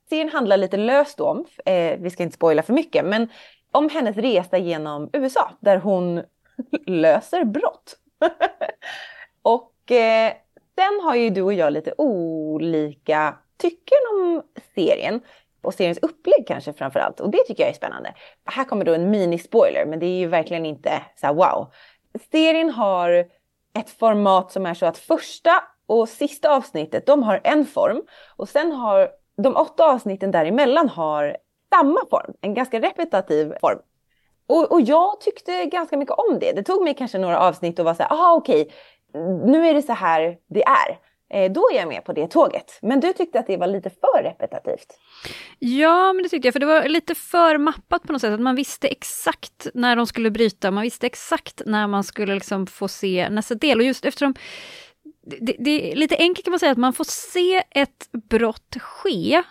Serien 0.08 0.28
handlar 0.28 0.56
lite 0.56 0.76
löst 0.76 1.20
om, 1.20 1.44
eh, 1.64 1.98
vi 1.98 2.10
ska 2.10 2.22
inte 2.22 2.34
spoila 2.36 2.62
för 2.62 2.72
mycket, 2.72 3.04
men 3.04 3.28
om 3.72 3.88
hennes 3.88 4.16
resa 4.16 4.58
genom 4.58 5.10
USA 5.12 5.50
där 5.60 5.76
hon 5.76 6.22
löser 6.86 7.44
brott. 7.44 7.96
och 9.42 9.90
eh, 9.90 10.32
sen 10.74 11.00
har 11.04 11.14
ju 11.14 11.30
du 11.30 11.42
och 11.42 11.52
jag 11.52 11.72
lite 11.72 11.94
olika 11.98 13.34
tycken 13.56 13.98
om 14.12 14.42
serien 14.74 15.20
och 15.62 15.74
seriens 15.74 15.98
upplägg 15.98 16.46
kanske 16.46 16.72
framför 16.72 17.00
allt. 17.00 17.20
Och 17.20 17.30
det 17.30 17.44
tycker 17.46 17.62
jag 17.62 17.70
är 17.70 17.74
spännande. 17.74 18.14
Här 18.44 18.64
kommer 18.64 18.84
då 18.84 18.94
en 18.94 19.14
mini-spoiler, 19.14 19.86
men 19.86 19.98
det 19.98 20.06
är 20.06 20.18
ju 20.18 20.26
verkligen 20.26 20.66
inte 20.66 21.02
så 21.16 21.26
här, 21.26 21.34
wow. 21.34 21.72
Serien 22.30 22.70
har 22.70 23.10
ett 23.78 23.90
format 23.90 24.52
som 24.52 24.66
är 24.66 24.74
så 24.74 24.86
att 24.86 24.98
första 24.98 25.62
och 25.86 26.08
sista 26.08 26.56
avsnittet, 26.56 27.06
de 27.06 27.22
har 27.22 27.40
en 27.44 27.66
form 27.66 28.02
och 28.36 28.48
sen 28.48 28.72
har 28.72 29.10
de 29.42 29.56
åtta 29.56 29.84
avsnitten 29.84 30.30
däremellan 30.30 30.88
har 30.88 31.36
samma 31.74 32.00
form, 32.10 32.34
en 32.40 32.54
ganska 32.54 32.80
repetitiv 32.80 33.52
form. 33.60 33.78
Och, 34.48 34.72
och, 34.72 34.80
jag 34.80 35.20
tyckte 35.20 35.64
ganska 35.64 35.96
mycket 35.96 36.14
om 36.14 36.38
det. 36.38 36.52
Det 36.52 36.62
tog 36.62 36.82
mig 36.84 36.94
kanske 36.94 37.18
några 37.18 37.40
avsnitt 37.40 37.78
och 37.78 37.84
var 37.84 37.94
så 37.94 38.02
här, 38.02 38.12
aha 38.12 38.34
okej, 38.34 38.72
nu 39.44 39.68
är 39.68 39.74
det 39.74 39.82
så 39.82 39.92
här 39.92 40.36
det 40.48 40.64
är. 40.64 40.98
Eh, 41.30 41.52
då 41.52 41.70
är 41.72 41.76
jag 41.76 41.88
med 41.88 42.04
på 42.04 42.12
det 42.12 42.26
tåget. 42.26 42.78
Men 42.82 43.00
du 43.00 43.12
tyckte 43.12 43.38
att 43.38 43.46
det 43.46 43.56
var 43.56 43.66
lite 43.66 43.90
för 43.90 44.22
repetitivt. 44.22 44.86
Ja, 45.58 46.12
men 46.12 46.22
det 46.22 46.28
tyckte 46.28 46.46
jag, 46.48 46.52
för 46.52 46.60
det 46.60 46.66
var 46.66 46.84
lite 46.84 47.14
för 47.14 47.58
mappat 47.58 48.02
på 48.02 48.12
något 48.12 48.20
sätt. 48.20 48.32
Att 48.32 48.40
man 48.40 48.56
visste 48.56 48.88
exakt 48.88 49.66
när 49.74 49.96
de 49.96 50.06
skulle 50.06 50.30
bryta, 50.30 50.70
man 50.70 50.82
visste 50.82 51.06
exakt 51.06 51.62
när 51.66 51.86
man 51.86 52.04
skulle 52.04 52.34
liksom 52.34 52.66
få 52.66 52.88
se 52.88 53.28
nästa 53.30 53.54
del. 53.54 53.78
Och 53.78 53.84
just 53.84 54.04
eftersom 54.04 54.34
det, 55.26 55.56
det, 55.58 55.92
är 55.92 55.96
lite 55.96 56.16
enkelt 56.16 56.44
kan 56.44 56.50
man 56.50 56.60
säga 56.60 56.72
att 56.72 56.78
man 56.78 56.92
får 56.92 57.04
se 57.04 57.62
ett 57.70 58.08
brott 58.30 58.76
ske 58.80 59.42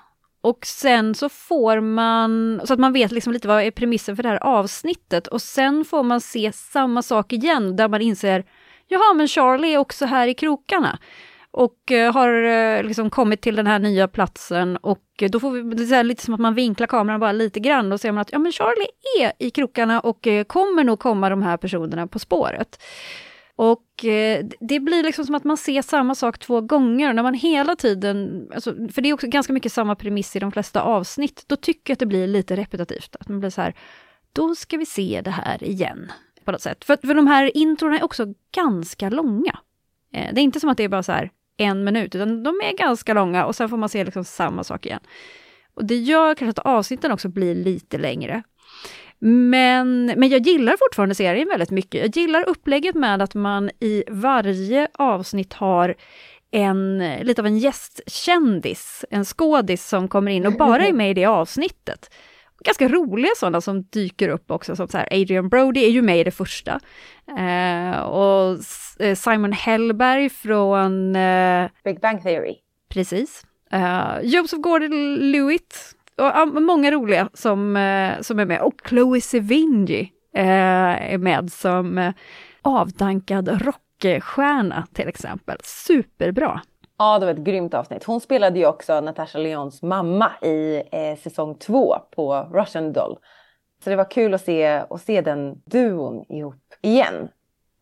och 0.42 0.66
sen 0.66 1.16
så 1.16 1.30
får 1.30 1.80
man, 1.80 2.62
så 2.66 2.74
att 2.74 2.80
man 2.80 2.94
vet 2.94 3.12
liksom 3.12 3.34
lite 3.34 3.48
vad 3.48 3.64
är 3.64 3.72
premissen 3.72 4.16
för 4.16 4.24
det 4.24 4.30
här 4.30 4.44
avsnittet 4.44 5.28
och 5.28 5.42
sen 5.42 5.86
får 5.86 6.04
man 6.04 6.22
se 6.22 6.52
samma 6.52 7.02
sak 7.02 7.34
igen 7.34 7.76
där 7.76 7.88
man 7.88 8.02
inser 8.02 8.46
Jaha, 8.88 9.14
men 9.14 9.28
Charlie 9.28 9.74
är 9.74 9.78
också 9.78 10.06
här 10.06 10.28
i 10.28 10.34
krokarna 10.34 11.00
och 11.52 11.92
eh, 11.92 12.14
har 12.14 12.44
eh, 12.44 12.84
liksom 12.84 13.10
kommit 13.10 13.42
till 13.42 13.56
den 13.56 13.68
här 13.68 13.80
nya 13.80 14.08
platsen 14.08 14.78
och 14.78 15.04
eh, 15.22 15.30
då 15.30 15.40
får 15.40 15.52
vi, 15.52 15.86
det 15.86 15.96
är 15.96 16.04
lite 16.04 16.24
som 16.24 16.34
att 16.34 16.40
man 16.40 16.56
vinklar 16.56 16.88
kameran 16.88 17.20
bara 17.20 17.32
lite 17.32 17.60
grann 17.60 17.92
och 17.92 18.02
ser 18.02 18.12
man 18.12 18.22
att 18.22 18.32
ja 18.32 18.40
men 18.40 18.52
Charlie 18.52 18.88
är 19.22 19.32
i 19.40 19.50
krokarna 19.50 20.00
och 20.00 20.28
kommer 20.48 20.84
nog 20.84 21.00
komma 21.00 21.30
de 21.30 21.42
här 21.42 21.58
personerna 21.58 22.08
på 22.08 22.20
spåret. 22.20 22.80
Och 23.56 24.06
eh, 24.06 24.46
det 24.60 24.80
blir 24.80 25.04
liksom 25.04 25.26
som 25.26 25.36
att 25.36 25.44
man 25.44 25.58
ser 25.58 25.82
samma 25.82 26.16
sak 26.16 26.38
två 26.38 26.62
gånger. 26.62 27.14
När 27.14 27.24
man 27.24 27.34
hela 27.34 27.76
tiden, 27.76 28.48
alltså, 28.54 28.76
för 28.94 29.02
det 29.02 29.10
är 29.10 29.14
också 29.14 29.28
ganska 29.28 29.54
mycket 29.54 29.74
samma 29.74 29.96
premiss 29.96 30.36
i 30.36 30.40
de 30.40 30.52
flesta 30.52 30.82
avsnitt, 30.82 31.44
då 31.48 31.56
tycker 31.56 31.92
jag 31.92 31.96
att 31.96 32.00
det 32.00 32.06
blir 32.06 32.28
lite 32.28 32.56
repetitivt. 32.56 33.16
Att 33.20 33.30
man 33.30 33.40
blir 33.40 33.50
så 33.50 33.62
här, 33.62 33.76
då 34.34 34.56
ska 34.56 34.78
vi 34.78 34.86
se 34.86 35.22
det 35.24 35.32
här 35.32 35.64
igen. 35.64 36.12
På 36.44 36.52
något 36.52 36.62
sätt. 36.62 36.84
För, 36.84 36.98
för 37.08 37.14
de 37.14 37.28
här 37.28 37.58
introna 37.58 38.00
är 38.00 38.04
också 38.04 38.34
ganska 38.56 39.10
långa. 39.10 39.60
Eh, 40.14 40.34
det 40.34 40.42
är 40.42 40.44
inte 40.44 40.60
som 40.60 40.70
att 40.70 40.78
det 40.78 40.84
är 40.84 40.90
bara 40.90 41.04
så 41.04 41.12
här 41.12 41.32
en 41.58 41.84
minut, 41.84 42.16
utan 42.16 42.44
de 42.44 42.50
är 42.50 42.78
ganska 42.78 43.14
långa 43.14 43.46
och 43.46 43.56
sen 43.56 43.70
får 43.70 43.78
man 43.78 43.90
se 43.90 44.04
liksom 44.04 44.24
samma 44.24 44.64
sak 44.64 44.86
igen. 44.86 45.02
Och 45.74 45.86
det 45.86 45.96
gör 45.96 46.36
kanske 46.36 46.62
att 46.62 46.66
avsnitten 46.66 47.12
också 47.12 47.30
blir 47.30 47.56
lite 47.56 47.98
längre. 47.98 48.44
Men, 49.28 50.06
men 50.06 50.30
jag 50.30 50.42
gillar 50.42 50.76
fortfarande 50.78 51.16
serien 51.16 51.48
väldigt 51.48 51.72
mycket. 51.72 52.02
Jag 52.02 52.24
gillar 52.24 52.50
upplägget 52.50 52.96
med 52.96 53.22
att 53.22 53.36
man 53.36 53.70
i 53.80 54.04
varje 54.08 54.88
avsnitt 54.94 55.54
har 55.54 55.96
en, 56.52 56.98
lite 57.22 57.42
av 57.42 57.46
en 57.46 57.58
gästkändis, 57.58 59.06
en 59.10 59.26
skådis 59.26 59.88
som 59.88 60.08
kommer 60.08 60.32
in 60.32 60.46
och 60.46 60.54
bara 60.54 60.88
är 60.88 60.94
med 60.94 61.12
i 61.12 61.14
det 61.14 61.26
avsnittet. 61.26 62.14
Ganska 62.64 62.88
roliga 62.88 63.32
sådana 63.38 63.62
som 63.62 63.84
dyker 63.84 64.30
upp 64.30 64.52
också, 64.52 64.76
som 64.76 64.88
så 64.88 64.98
här, 64.98 65.08
Adrian 65.12 65.50
Brody 65.50 65.86
är 65.86 65.90
ju 65.90 66.02
med 66.02 66.20
i 66.20 66.24
det 66.24 66.32
första. 66.32 66.80
Eh, 67.38 68.00
och 68.00 68.58
eh, 69.00 69.16
Simon 69.16 69.52
Hellberg 69.52 70.30
från... 70.30 71.16
Eh, 71.16 71.70
Big 71.84 72.00
Bang 72.00 72.24
Theory. 72.24 72.56
Precis. 72.90 73.46
Uh, 73.74 74.20
Joseph 74.24 74.62
Gordon-Lewitt 74.62 75.96
och 76.18 76.62
många 76.62 76.92
roliga 76.92 77.30
som, 77.34 77.78
eh, 77.78 78.22
som 78.22 78.40
är 78.40 78.46
med. 78.46 78.62
Och 78.62 78.82
Chloe 78.90 79.22
Sevigny 79.22 80.12
eh, 80.36 81.14
är 81.14 81.18
med 81.18 81.52
som 81.52 81.98
eh, 81.98 82.14
avdankad 82.62 83.62
rockstjärna 83.62 84.88
till 84.94 85.08
exempel. 85.08 85.58
Superbra! 85.64 86.62
Ja, 86.98 87.20
det 87.20 87.26
var 87.26 87.34
ett 87.34 87.40
grymt 87.40 87.74
avsnitt. 87.74 88.04
Hon 88.04 88.22
spelade 88.22 88.60
ju 88.60 88.66
också 88.66 89.02
Natasha 89.02 89.40
Lyons 89.40 89.82
mamma 89.82 90.32
i 90.42 90.84
eh, 90.92 91.18
säsong 91.18 91.56
två 91.56 91.96
på 92.16 92.50
Russian 92.54 92.94
Doll. 92.94 93.18
Så 93.84 93.90
det 93.90 93.96
var 93.96 94.12
kul 94.12 94.34
att 94.34 94.42
se, 94.42 94.66
att 94.90 95.02
se 95.02 95.22
den 95.22 95.62
duon 95.66 96.26
ihop 96.30 96.74
igen. 96.82 97.30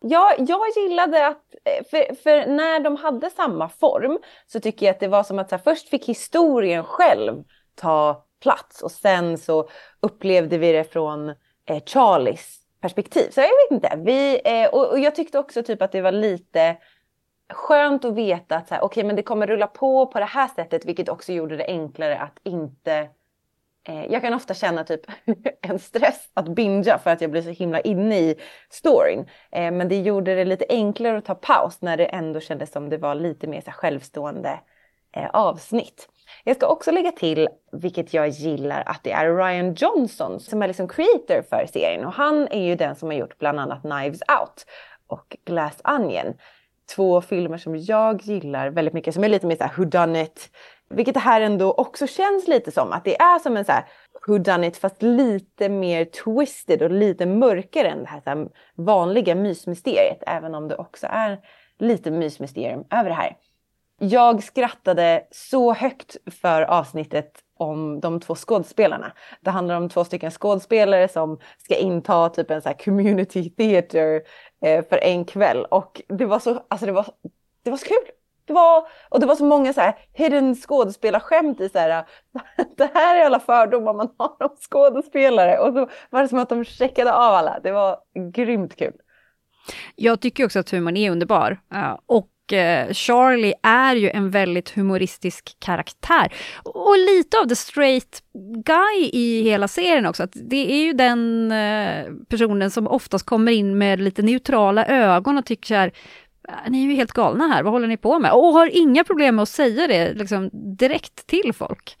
Ja, 0.00 0.34
jag 0.38 0.60
gillade 0.76 1.26
att, 1.26 1.44
för, 1.90 2.14
för, 2.14 2.46
när 2.46 2.80
de 2.80 2.96
hade 2.96 3.30
samma 3.30 3.68
form 3.68 4.18
så 4.46 4.60
tycker 4.60 4.86
jag 4.86 4.94
att 4.94 5.00
det 5.00 5.08
var 5.08 5.22
som 5.22 5.38
att 5.38 5.48
så 5.48 5.56
här, 5.56 5.62
först 5.62 5.88
fick 5.88 6.08
historien 6.08 6.84
själv 6.84 7.44
ta 7.74 8.23
plats 8.44 8.82
och 8.82 8.90
sen 8.90 9.38
så 9.38 9.68
upplevde 10.00 10.58
vi 10.58 10.72
det 10.72 10.92
från 10.92 11.28
eh, 11.68 11.82
Charlies 11.86 12.58
perspektiv. 12.80 13.30
Så 13.30 13.40
jag 13.40 13.46
vet 13.46 13.70
inte, 13.70 14.02
vi, 14.04 14.40
eh, 14.44 14.68
och, 14.68 14.90
och, 14.90 14.98
jag 14.98 15.14
tyckte 15.14 15.38
också 15.38 15.62
typ 15.62 15.82
att 15.82 15.92
det 15.92 16.00
var 16.00 16.12
lite 16.12 16.76
skönt 17.52 18.04
att 18.04 18.14
veta 18.14 18.56
att 18.56 18.68
så 18.68 18.74
här, 18.74 18.84
okay, 18.84 19.04
men 19.04 19.16
det 19.16 19.22
kommer 19.22 19.46
rulla 19.46 19.66
på 19.66 20.06
på 20.06 20.18
det 20.18 20.24
här 20.24 20.48
sättet 20.48 20.84
vilket 20.84 21.08
också 21.08 21.32
gjorde 21.32 21.56
det 21.56 21.66
enklare 21.66 22.18
att 22.18 22.38
inte 22.44 23.08
Eh, 23.88 24.06
jag 24.12 24.22
kan 24.22 24.34
ofta 24.34 24.54
känna 24.54 24.84
typ 24.84 25.00
en 25.62 25.78
stress 25.78 26.30
att 26.34 26.48
binga 26.48 26.98
för 26.98 27.10
att 27.10 27.20
jag 27.20 27.30
blir 27.30 27.42
så 27.42 27.50
himla 27.50 27.80
inne 27.80 28.18
i 28.18 28.40
storyn. 28.70 29.26
Eh, 29.52 29.70
men 29.70 29.88
det 29.88 30.00
gjorde 30.00 30.34
det 30.34 30.44
lite 30.44 30.66
enklare 30.68 31.18
att 31.18 31.24
ta 31.24 31.34
paus 31.34 31.82
när 31.82 31.96
det 31.96 32.06
ändå 32.06 32.40
kändes 32.40 32.72
som 32.72 32.88
det 32.88 32.98
var 32.98 33.14
lite 33.14 33.46
mer 33.46 33.60
så 33.60 33.70
självstående 33.70 34.60
eh, 35.12 35.30
avsnitt. 35.32 36.08
Jag 36.44 36.56
ska 36.56 36.66
också 36.66 36.90
lägga 36.90 37.12
till, 37.12 37.48
vilket 37.72 38.14
jag 38.14 38.28
gillar, 38.28 38.82
att 38.86 39.00
det 39.02 39.12
är 39.12 39.36
Ryan 39.36 39.74
Johnson 39.74 40.40
som 40.40 40.62
är 40.62 40.66
liksom 40.66 40.88
creator 40.88 41.42
för 41.48 41.66
serien 41.72 42.04
och 42.04 42.12
han 42.12 42.48
är 42.48 42.64
ju 42.64 42.76
den 42.76 42.96
som 42.96 43.08
har 43.08 43.16
gjort 43.16 43.38
bland 43.38 43.60
annat 43.60 43.82
Knives 43.82 44.20
Out 44.40 44.66
och 45.06 45.36
Glass 45.44 45.80
Onion. 45.84 46.34
Två 46.96 47.20
filmer 47.20 47.58
som 47.58 47.76
jag 47.76 48.22
gillar 48.22 48.70
väldigt 48.70 48.94
mycket 48.94 49.14
som 49.14 49.24
är 49.24 49.28
lite 49.28 49.46
mer 49.46 49.56
såhär 49.56 49.72
whodunit 49.76 50.50
vilket 50.90 51.14
det 51.14 51.20
här 51.20 51.40
ändå 51.40 51.72
också 51.72 52.06
känns 52.06 52.48
lite 52.48 52.70
som 52.70 52.92
att 52.92 53.04
det 53.04 53.20
är 53.20 53.38
som 53.38 53.56
en 53.56 53.64
såhär 53.64 53.84
whodunit 54.26 54.76
fast 54.76 55.02
lite 55.02 55.68
mer 55.68 56.04
twisted 56.04 56.82
och 56.82 56.90
lite 56.90 57.26
mörkare 57.26 57.88
än 57.88 58.02
det 58.02 58.08
här, 58.08 58.20
så 58.20 58.30
här 58.30 58.48
vanliga 58.74 59.34
mysmysteriet. 59.34 60.22
Även 60.26 60.54
om 60.54 60.68
det 60.68 60.76
också 60.76 61.06
är 61.10 61.38
lite 61.78 62.10
mysmysterium 62.10 62.84
över 62.90 63.08
det 63.08 63.14
här. 63.14 63.36
Jag 64.10 64.42
skrattade 64.42 65.26
så 65.30 65.72
högt 65.72 66.16
för 66.40 66.62
avsnittet 66.62 67.32
om 67.56 68.00
de 68.00 68.20
två 68.20 68.34
skådespelarna. 68.34 69.12
Det 69.40 69.50
handlar 69.50 69.76
om 69.76 69.88
två 69.88 70.04
stycken 70.04 70.30
skådespelare 70.30 71.08
som 71.08 71.38
ska 71.58 71.76
inta 71.76 72.28
typ 72.28 72.50
en 72.50 72.62
så 72.62 72.68
här 72.68 72.76
community 72.84 73.50
theater 73.50 74.22
eh, 74.64 74.84
för 74.88 75.04
en 75.04 75.24
kväll 75.24 75.64
och 75.64 76.02
det 76.08 76.24
var 76.24 76.38
så, 76.38 76.62
alltså 76.68 76.86
det 76.86 76.92
var, 76.92 77.06
det 77.62 77.70
var 77.70 77.76
så 77.76 77.86
kul. 77.86 78.14
Det 78.44 78.52
var, 78.52 78.88
och 79.08 79.20
det 79.20 79.26
var 79.26 79.36
så 79.36 79.44
många 79.44 79.72
så 79.72 79.80
här 79.80 79.94
hidden 80.12 80.54
skådespelarskämt 80.54 81.60
i 81.60 81.68
så 81.68 81.78
här, 81.78 82.04
det 82.76 82.90
här 82.94 83.20
är 83.20 83.26
alla 83.26 83.40
fördomar 83.40 83.94
man 83.94 84.08
har 84.18 84.42
om 84.42 84.56
skådespelare. 84.70 85.58
Och 85.58 85.74
så 85.74 85.88
var 86.10 86.22
det 86.22 86.28
som 86.28 86.38
att 86.38 86.48
de 86.48 86.64
checkade 86.64 87.12
av 87.12 87.34
alla. 87.34 87.60
Det 87.60 87.72
var 87.72 87.98
grymt 88.32 88.76
kul. 88.76 88.94
Jag 89.96 90.20
tycker 90.20 90.44
också 90.44 90.58
att 90.58 90.70
humorn 90.70 90.96
är 90.96 91.10
underbar. 91.10 91.58
Eh, 91.74 91.98
och 92.06 92.28
Eh, 92.52 92.92
Charlie 92.92 93.54
är 93.62 93.96
ju 93.96 94.10
en 94.10 94.30
väldigt 94.30 94.70
humoristisk 94.70 95.56
karaktär. 95.58 96.34
Och 96.64 96.98
lite 96.98 97.38
av 97.38 97.48
the 97.48 97.56
straight 97.56 98.22
guy 98.64 99.10
i 99.12 99.42
hela 99.42 99.68
serien 99.68 100.06
också. 100.06 100.22
Att 100.22 100.32
det 100.34 100.72
är 100.72 100.84
ju 100.86 100.92
den 100.92 101.52
eh, 101.52 102.04
personen 102.28 102.70
som 102.70 102.86
oftast 102.86 103.26
kommer 103.26 103.52
in 103.52 103.78
med 103.78 104.00
lite 104.00 104.22
neutrala 104.22 104.86
ögon 104.86 105.38
och 105.38 105.46
tycker 105.46 105.66
så 105.66 105.74
här, 105.74 105.92
äh, 106.48 106.70
ni 106.70 106.84
är 106.84 106.88
ju 106.88 106.94
helt 106.94 107.12
galna 107.12 107.46
här, 107.46 107.62
vad 107.62 107.72
håller 107.72 107.88
ni 107.88 107.96
på 107.96 108.18
med? 108.18 108.32
Och 108.32 108.52
har 108.52 108.76
inga 108.76 109.04
problem 109.04 109.36
med 109.36 109.42
att 109.42 109.48
säga 109.48 109.86
det 109.86 110.14
liksom, 110.14 110.50
direkt 110.52 111.26
till 111.26 111.52
folk. 111.52 111.96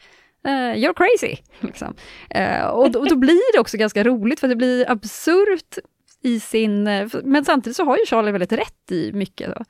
Uh, 0.48 0.74
you're 0.74 0.94
crazy! 0.94 1.36
Liksom. 1.60 1.94
Uh, 2.38 2.66
och, 2.66 2.90
då, 2.90 3.00
och, 3.00 3.08
då, 3.08 3.16
blir 3.16 3.52
det 3.54 3.60
också 3.60 3.76
ganska 3.76 4.04
roligt, 4.04 4.40
för 4.40 4.48
det 4.48 4.56
blir 4.56 4.90
absurt 4.90 5.78
i 6.22 6.40
sin... 6.40 6.84
Men 7.24 7.44
samtidigt 7.44 7.76
så 7.76 7.84
har 7.84 7.96
ju 7.96 8.06
Charlie 8.06 8.32
väldigt 8.32 8.52
rätt 8.52 8.90
i 8.90 9.12
mycket. 9.12 9.54
Då. 9.54 9.64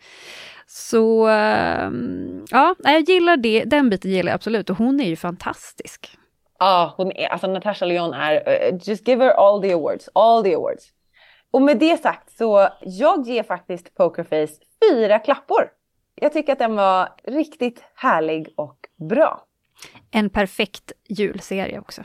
Så 0.66 1.26
uh, 1.26 1.92
ja, 2.50 2.74
jag 2.78 3.00
gillar 3.00 3.36
det, 3.36 3.64
den 3.64 3.90
biten 3.90 4.10
gillar 4.10 4.30
jag 4.30 4.34
absolut 4.34 4.70
och 4.70 4.76
hon 4.76 5.00
är 5.00 5.08
ju 5.08 5.16
fantastisk. 5.16 6.18
Ja, 6.58 6.94
hon 6.96 7.12
är, 7.12 7.26
alltså 7.26 7.46
Natasha 7.46 7.86
Lyon 7.86 8.12
är, 8.12 8.34
uh, 8.34 8.78
just 8.82 9.08
give 9.08 9.24
her 9.24 9.30
all 9.30 9.62
the 9.62 9.72
awards, 9.72 10.08
all 10.12 10.44
the 10.44 10.54
awards. 10.54 10.84
Och 11.50 11.62
med 11.62 11.78
det 11.78 12.02
sagt 12.02 12.36
så 12.36 12.68
jag 12.80 13.26
ger 13.26 13.42
faktiskt 13.42 13.94
Pokerface 13.94 14.54
fyra 14.90 15.18
klappor. 15.18 15.70
Jag 16.14 16.32
tycker 16.32 16.52
att 16.52 16.58
den 16.58 16.76
var 16.76 17.08
riktigt 17.24 17.84
härlig 17.94 18.48
och 18.56 18.78
bra. 19.08 19.44
En 20.10 20.30
perfekt 20.30 20.92
julserie 21.08 21.78
också. 21.78 22.02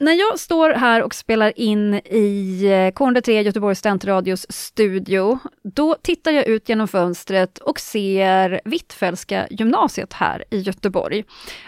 När 0.00 0.12
jag 0.12 0.38
står 0.38 0.70
här 0.70 1.02
och 1.02 1.14
spelar 1.14 1.58
in 1.58 1.94
i 1.94 2.62
eh, 2.64 2.92
K103 2.98 3.40
Göteborgs 3.40 3.78
studentradios 3.78 4.46
studio, 4.52 5.38
då 5.62 5.96
tittar 6.02 6.30
jag 6.30 6.46
ut 6.46 6.68
genom 6.68 6.88
fönstret 6.88 7.58
och 7.58 7.80
ser 7.80 8.60
Hvitfeldtska 8.64 9.46
gymnasiet 9.50 10.12
här 10.12 10.44
i 10.50 10.60
Göteborg. 10.60 11.24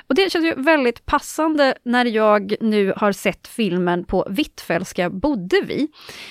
Och 0.07 0.15
det 0.15 0.33
känns 0.33 0.45
ju 0.45 0.55
väldigt 0.55 1.07
passande 1.07 1.75
när 1.85 2.05
jag 2.05 2.55
nu 2.61 2.93
har 2.97 3.13
sett 3.13 3.49
filmen 3.49 4.05
På 4.05 4.27
Hvitfeldtska 4.31 5.11
bodde 5.11 5.61
vi. 5.61 5.89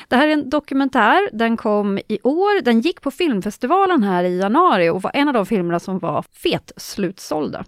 Det 0.07 0.15
här 0.15 0.27
är 0.27 0.33
en 0.33 0.49
dokumentär, 0.49 1.37
den 1.37 1.57
kom 1.57 1.97
i 1.97 2.19
år, 2.23 2.61
den 2.61 2.81
gick 2.81 3.01
på 3.01 3.11
filmfestivalen 3.11 4.03
här 4.03 4.23
i 4.23 4.39
januari 4.39 4.89
och 4.89 5.01
var 5.01 5.11
en 5.13 5.27
av 5.27 5.33
de 5.33 5.45
filmerna 5.45 5.79
som 5.79 5.99
var 5.99 6.25
fet-slutsålda. 6.43 7.65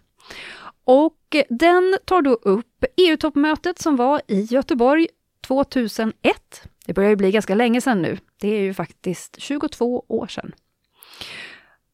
Och 0.86 1.36
den 1.50 1.98
tar 2.06 2.22
då 2.22 2.34
upp 2.34 2.86
EU-toppmötet 2.98 3.80
som 3.80 3.96
var 3.96 4.22
i 4.28 4.42
Göteborg 4.42 5.08
2001. 5.48 6.14
Det 6.86 6.94
börjar 6.94 7.10
ju 7.10 7.16
bli 7.16 7.32
ganska 7.32 7.56
länge 7.56 7.82
sedan 7.82 8.02
nu. 8.02 8.18
Det 8.42 8.48
är 8.48 8.62
ju 8.62 8.74
faktiskt 8.74 9.36
22 9.40 10.06
år 10.08 10.28
sedan. 10.28 10.54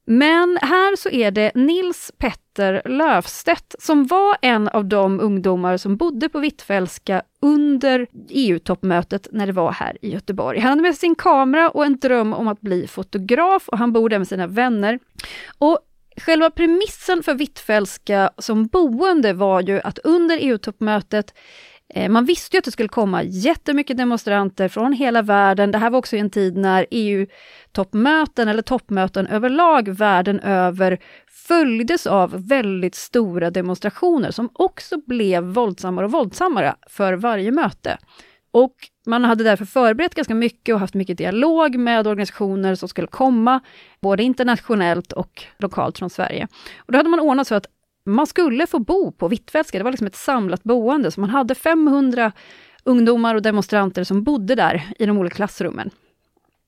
Men 0.05 0.58
här 0.62 0.96
så 0.96 1.10
är 1.10 1.31
det 1.31 1.51
Nils 1.55 2.12
Petter 2.17 2.81
Löfstedt 2.86 3.75
som 3.79 4.08
var 4.08 4.38
en 4.41 4.67
av 4.67 4.86
de 4.86 5.19
ungdomar 5.19 5.77
som 5.77 5.98
bodde 5.98 6.29
på 6.29 6.39
Hvitfeldtska 6.39 7.22
under 7.41 8.08
EU-toppmötet 8.29 9.27
när 9.31 9.48
det 9.48 9.53
var 9.53 9.72
här 9.72 9.98
i 10.01 10.12
Göteborg. 10.12 10.60
Han 10.60 10.69
hade 10.69 10.81
med 10.81 10.96
sin 10.96 11.15
kamera 11.15 11.69
och 11.69 11.86
en 11.86 12.00
dröm 12.00 12.34
om 12.34 12.48
att 12.48 12.62
bli 12.62 12.88
fotograf 12.88 13.69
och 13.69 13.77
han 13.77 13.93
bor 13.93 14.10
där 14.10 14.17
med 14.17 14.27
sina 14.27 14.48
vänner. 14.48 15.00
Och 15.58 15.79
Själva 16.19 16.49
premissen 16.49 17.23
för 17.23 17.33
Hvitfeldtska 17.33 18.31
som 18.38 18.67
boende 18.67 19.33
var 19.33 19.61
ju 19.61 19.81
att 19.81 19.99
under 19.99 20.38
EU-toppmötet 20.41 21.33
Eh, 21.93 22.09
man 22.09 22.25
visste 22.25 22.55
ju 22.55 22.59
att 22.59 22.65
det 22.65 22.71
skulle 22.71 22.89
komma 22.89 23.23
jättemycket 23.23 23.97
demonstranter 23.97 24.67
från 24.67 24.93
hela 24.93 25.21
världen. 25.21 25.71
Det 25.71 25.77
här 25.77 25.89
var 25.89 25.99
också 25.99 26.15
en 26.15 26.29
tid 26.29 26.57
när 26.57 26.85
EU-toppmöten, 26.91 28.47
eller 28.47 28.61
toppmöten 28.61 29.27
överlag 29.27 29.89
världen 29.89 30.39
över, 30.39 30.99
följdes 31.47 32.07
av 32.07 32.47
väldigt 32.47 32.95
stora 32.95 33.51
demonstrationer 33.51 34.31
som 34.31 34.49
också 34.53 34.97
blev 35.07 35.43
våldsammare 35.43 36.05
och 36.05 36.11
våldsammare 36.11 36.75
för 36.88 37.13
varje 37.13 37.51
möte. 37.51 37.97
Och 38.51 38.75
man 39.10 39.24
hade 39.24 39.44
därför 39.44 39.66
förberett 39.66 40.16
ganska 40.16 40.36
mycket 40.36 40.75
och 40.75 40.80
haft 40.80 40.94
mycket 40.94 41.18
dialog 41.18 41.75
med 41.75 42.08
organisationer 42.08 42.75
som 42.75 42.89
skulle 42.89 43.08
komma, 43.08 43.60
både 44.01 44.24
internationellt 44.24 45.12
och 45.12 45.44
lokalt 45.58 45.98
från 45.98 46.10
Sverige. 46.10 46.48
Och 46.78 46.92
då 46.92 47.00
hade 47.00 47.10
man 47.10 47.20
ordnat 47.20 47.48
så 47.48 47.56
att 47.56 47.66
man 48.06 48.28
skulle 48.28 48.68
få 48.68 48.80
bo 48.80 49.12
på 49.12 49.28
Hvitfeldtska, 49.28 49.78
det 49.78 49.84
var 49.84 49.92
liksom 49.92 50.08
ett 50.08 50.16
samlat 50.16 50.63
boende, 50.63 51.12
så 51.12 51.22
man 51.22 51.30
hade 51.30 51.56
500 51.56 52.32
ungdomar 52.84 53.36
och 53.36 53.42
demonstranter 53.42 54.04
som 54.04 54.24
bodde 54.24 54.56
där 54.56 54.84
i 55.00 55.06
de 55.06 55.18
olika 55.18 55.36
klassrummen. 55.36 55.89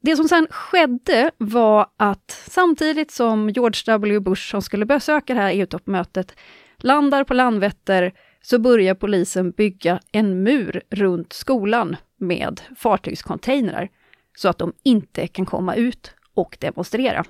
Det 0.01 0.15
som 0.15 0.27
sen 0.27 0.47
skedde 0.49 1.31
var 1.37 1.87
att 1.97 2.43
samtidigt 2.47 3.11
som 3.11 3.49
George 3.49 3.81
W 3.85 4.19
Bush, 4.19 4.51
som 4.51 4.61
skulle 4.61 4.85
besöka 4.85 5.33
det 5.33 5.39
här 5.39 5.51
EU-toppmötet, 5.51 6.35
landar 6.77 7.23
på 7.23 7.33
Landvetter, 7.33 8.13
så 8.41 8.59
börjar 8.59 8.95
polisen 8.95 9.51
bygga 9.51 9.99
en 10.11 10.43
mur 10.43 10.81
runt 10.89 11.33
skolan 11.33 11.95
med 12.21 12.61
fartygscontainrar, 12.75 13.89
så 14.37 14.49
att 14.49 14.57
de 14.57 14.73
inte 14.83 15.27
kan 15.27 15.45
komma 15.45 15.75
ut 15.75 16.13
och 16.33 16.57
demonstrera. 16.59 17.23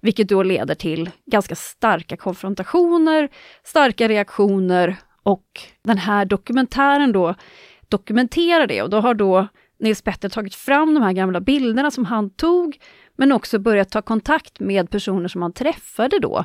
Vilket 0.00 0.28
då 0.28 0.42
leder 0.42 0.74
till 0.74 1.10
ganska 1.26 1.54
starka 1.54 2.16
konfrontationer, 2.16 3.28
starka 3.64 4.08
reaktioner 4.08 4.96
och 5.22 5.60
den 5.84 5.98
här 5.98 6.24
dokumentären 6.24 7.12
då 7.12 7.34
dokumenterar 7.88 8.66
det 8.66 8.82
och 8.82 8.90
då 8.90 9.00
har 9.00 9.14
då 9.14 9.48
Nils 9.80 10.02
Petter 10.02 10.28
tagit 10.28 10.54
fram 10.54 10.94
de 10.94 11.02
här 11.02 11.12
gamla 11.12 11.40
bilderna 11.40 11.90
som 11.90 12.04
han 12.04 12.30
tog, 12.30 12.78
men 13.16 13.32
också 13.32 13.58
börjat 13.58 13.90
ta 13.90 14.02
kontakt 14.02 14.60
med 14.60 14.90
personer 14.90 15.28
som 15.28 15.42
han 15.42 15.52
träffade 15.52 16.18
då 16.18 16.44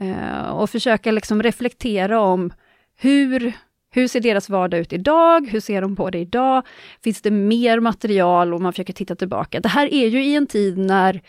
eh, 0.00 0.50
och 0.50 0.70
försöka 0.70 1.12
liksom 1.12 1.42
reflektera 1.42 2.20
om 2.20 2.52
hur 2.96 3.52
hur 3.90 4.08
ser 4.08 4.20
deras 4.20 4.48
vardag 4.48 4.80
ut 4.80 4.92
idag? 4.92 5.48
Hur 5.50 5.60
ser 5.60 5.82
de 5.82 5.96
på 5.96 6.10
det 6.10 6.18
idag? 6.18 6.66
Finns 7.04 7.22
det 7.22 7.30
mer 7.30 7.80
material 7.80 8.54
och 8.54 8.60
man 8.60 8.72
försöker 8.72 8.92
titta 8.92 9.14
tillbaka? 9.14 9.60
Det 9.60 9.68
här 9.68 9.94
är 9.94 10.08
ju 10.08 10.24
i 10.24 10.34
en 10.34 10.46
tid 10.46 10.78
när 10.78 11.20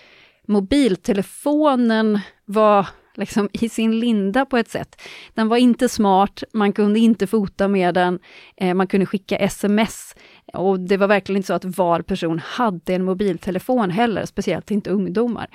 mobiltelefonen 0.48 2.20
var 2.46 2.88
liksom 3.16 3.50
i 3.54 3.70
sin 3.70 4.00
linda 4.00 4.46
på 4.46 4.58
ett 4.58 4.70
sätt. 4.70 5.02
Den 5.34 5.48
var 5.48 5.58
inte 5.58 5.90
smart, 5.90 6.44
man 6.54 6.74
kunde 6.74 7.00
inte 7.00 7.28
fota 7.28 7.68
med 7.68 7.94
den, 7.94 8.20
eh, 8.58 8.74
man 8.74 8.88
kunde 8.88 9.06
skicka 9.06 9.38
sms 9.38 10.16
och 10.54 10.80
det 10.80 10.98
var 10.98 11.08
verkligen 11.08 11.38
inte 11.38 11.48
så 11.48 11.54
att 11.54 11.66
var 11.66 12.02
person 12.02 12.40
hade 12.40 12.94
en 12.94 13.04
mobiltelefon 13.04 13.90
heller, 13.90 14.26
speciellt 14.26 14.72
inte 14.72 14.90
ungdomar. 14.90 15.50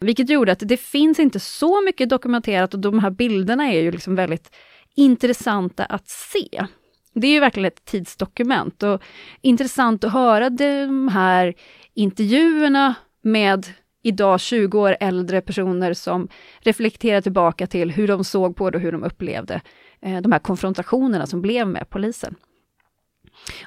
Vilket 0.00 0.30
gjorde 0.30 0.52
att 0.52 0.62
det 0.64 0.76
finns 0.76 1.18
inte 1.18 1.40
så 1.40 1.82
mycket 1.82 2.08
dokumenterat 2.08 2.74
och 2.74 2.80
de 2.80 2.98
här 2.98 3.10
bilderna 3.10 3.72
är 3.72 3.80
ju 3.80 3.90
liksom 3.90 4.14
väldigt 4.14 4.50
intressanta 4.96 5.84
att 5.84 6.08
se. 6.08 6.66
Det 7.14 7.26
är 7.26 7.30
ju 7.30 7.40
verkligen 7.40 7.66
ett 7.66 7.84
tidsdokument 7.84 8.82
och 8.82 9.02
intressant 9.40 10.04
att 10.04 10.12
höra 10.12 10.50
de 10.50 11.08
här 11.08 11.54
intervjuerna 11.94 12.94
med 13.22 13.66
idag 14.02 14.40
20 14.40 14.80
år 14.80 14.96
äldre 15.00 15.40
personer 15.40 15.94
som 15.94 16.28
reflekterar 16.60 17.20
tillbaka 17.20 17.66
till 17.66 17.90
hur 17.90 18.08
de 18.08 18.24
såg 18.24 18.56
på 18.56 18.70
det 18.70 18.78
och 18.78 18.82
hur 18.82 18.92
de 18.92 19.04
upplevde 19.04 19.60
eh, 20.02 20.20
de 20.20 20.32
här 20.32 20.38
konfrontationerna 20.38 21.26
som 21.26 21.42
blev 21.42 21.68
med 21.68 21.90
polisen. 21.90 22.34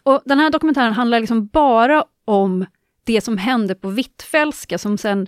Och 0.04 0.22
Den 0.26 0.40
här 0.40 0.50
dokumentären 0.50 0.94
handlar 0.94 1.20
liksom 1.20 1.48
bara 1.48 2.06
om 2.26 2.66
det 3.04 3.22
som 3.22 3.38
hände 3.38 3.76
på 3.76 3.90
Hvitfeldtska 3.90 4.78
som 4.78 4.98
sen 4.98 5.28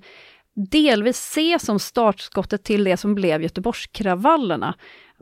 delvis 0.54 1.18
ses 1.18 1.66
som 1.66 1.80
startskottet 1.80 2.64
till 2.64 2.84
det 2.84 2.98
som 2.98 3.16
blev 3.16 3.42
Göteborgskravallerna. 3.42 4.76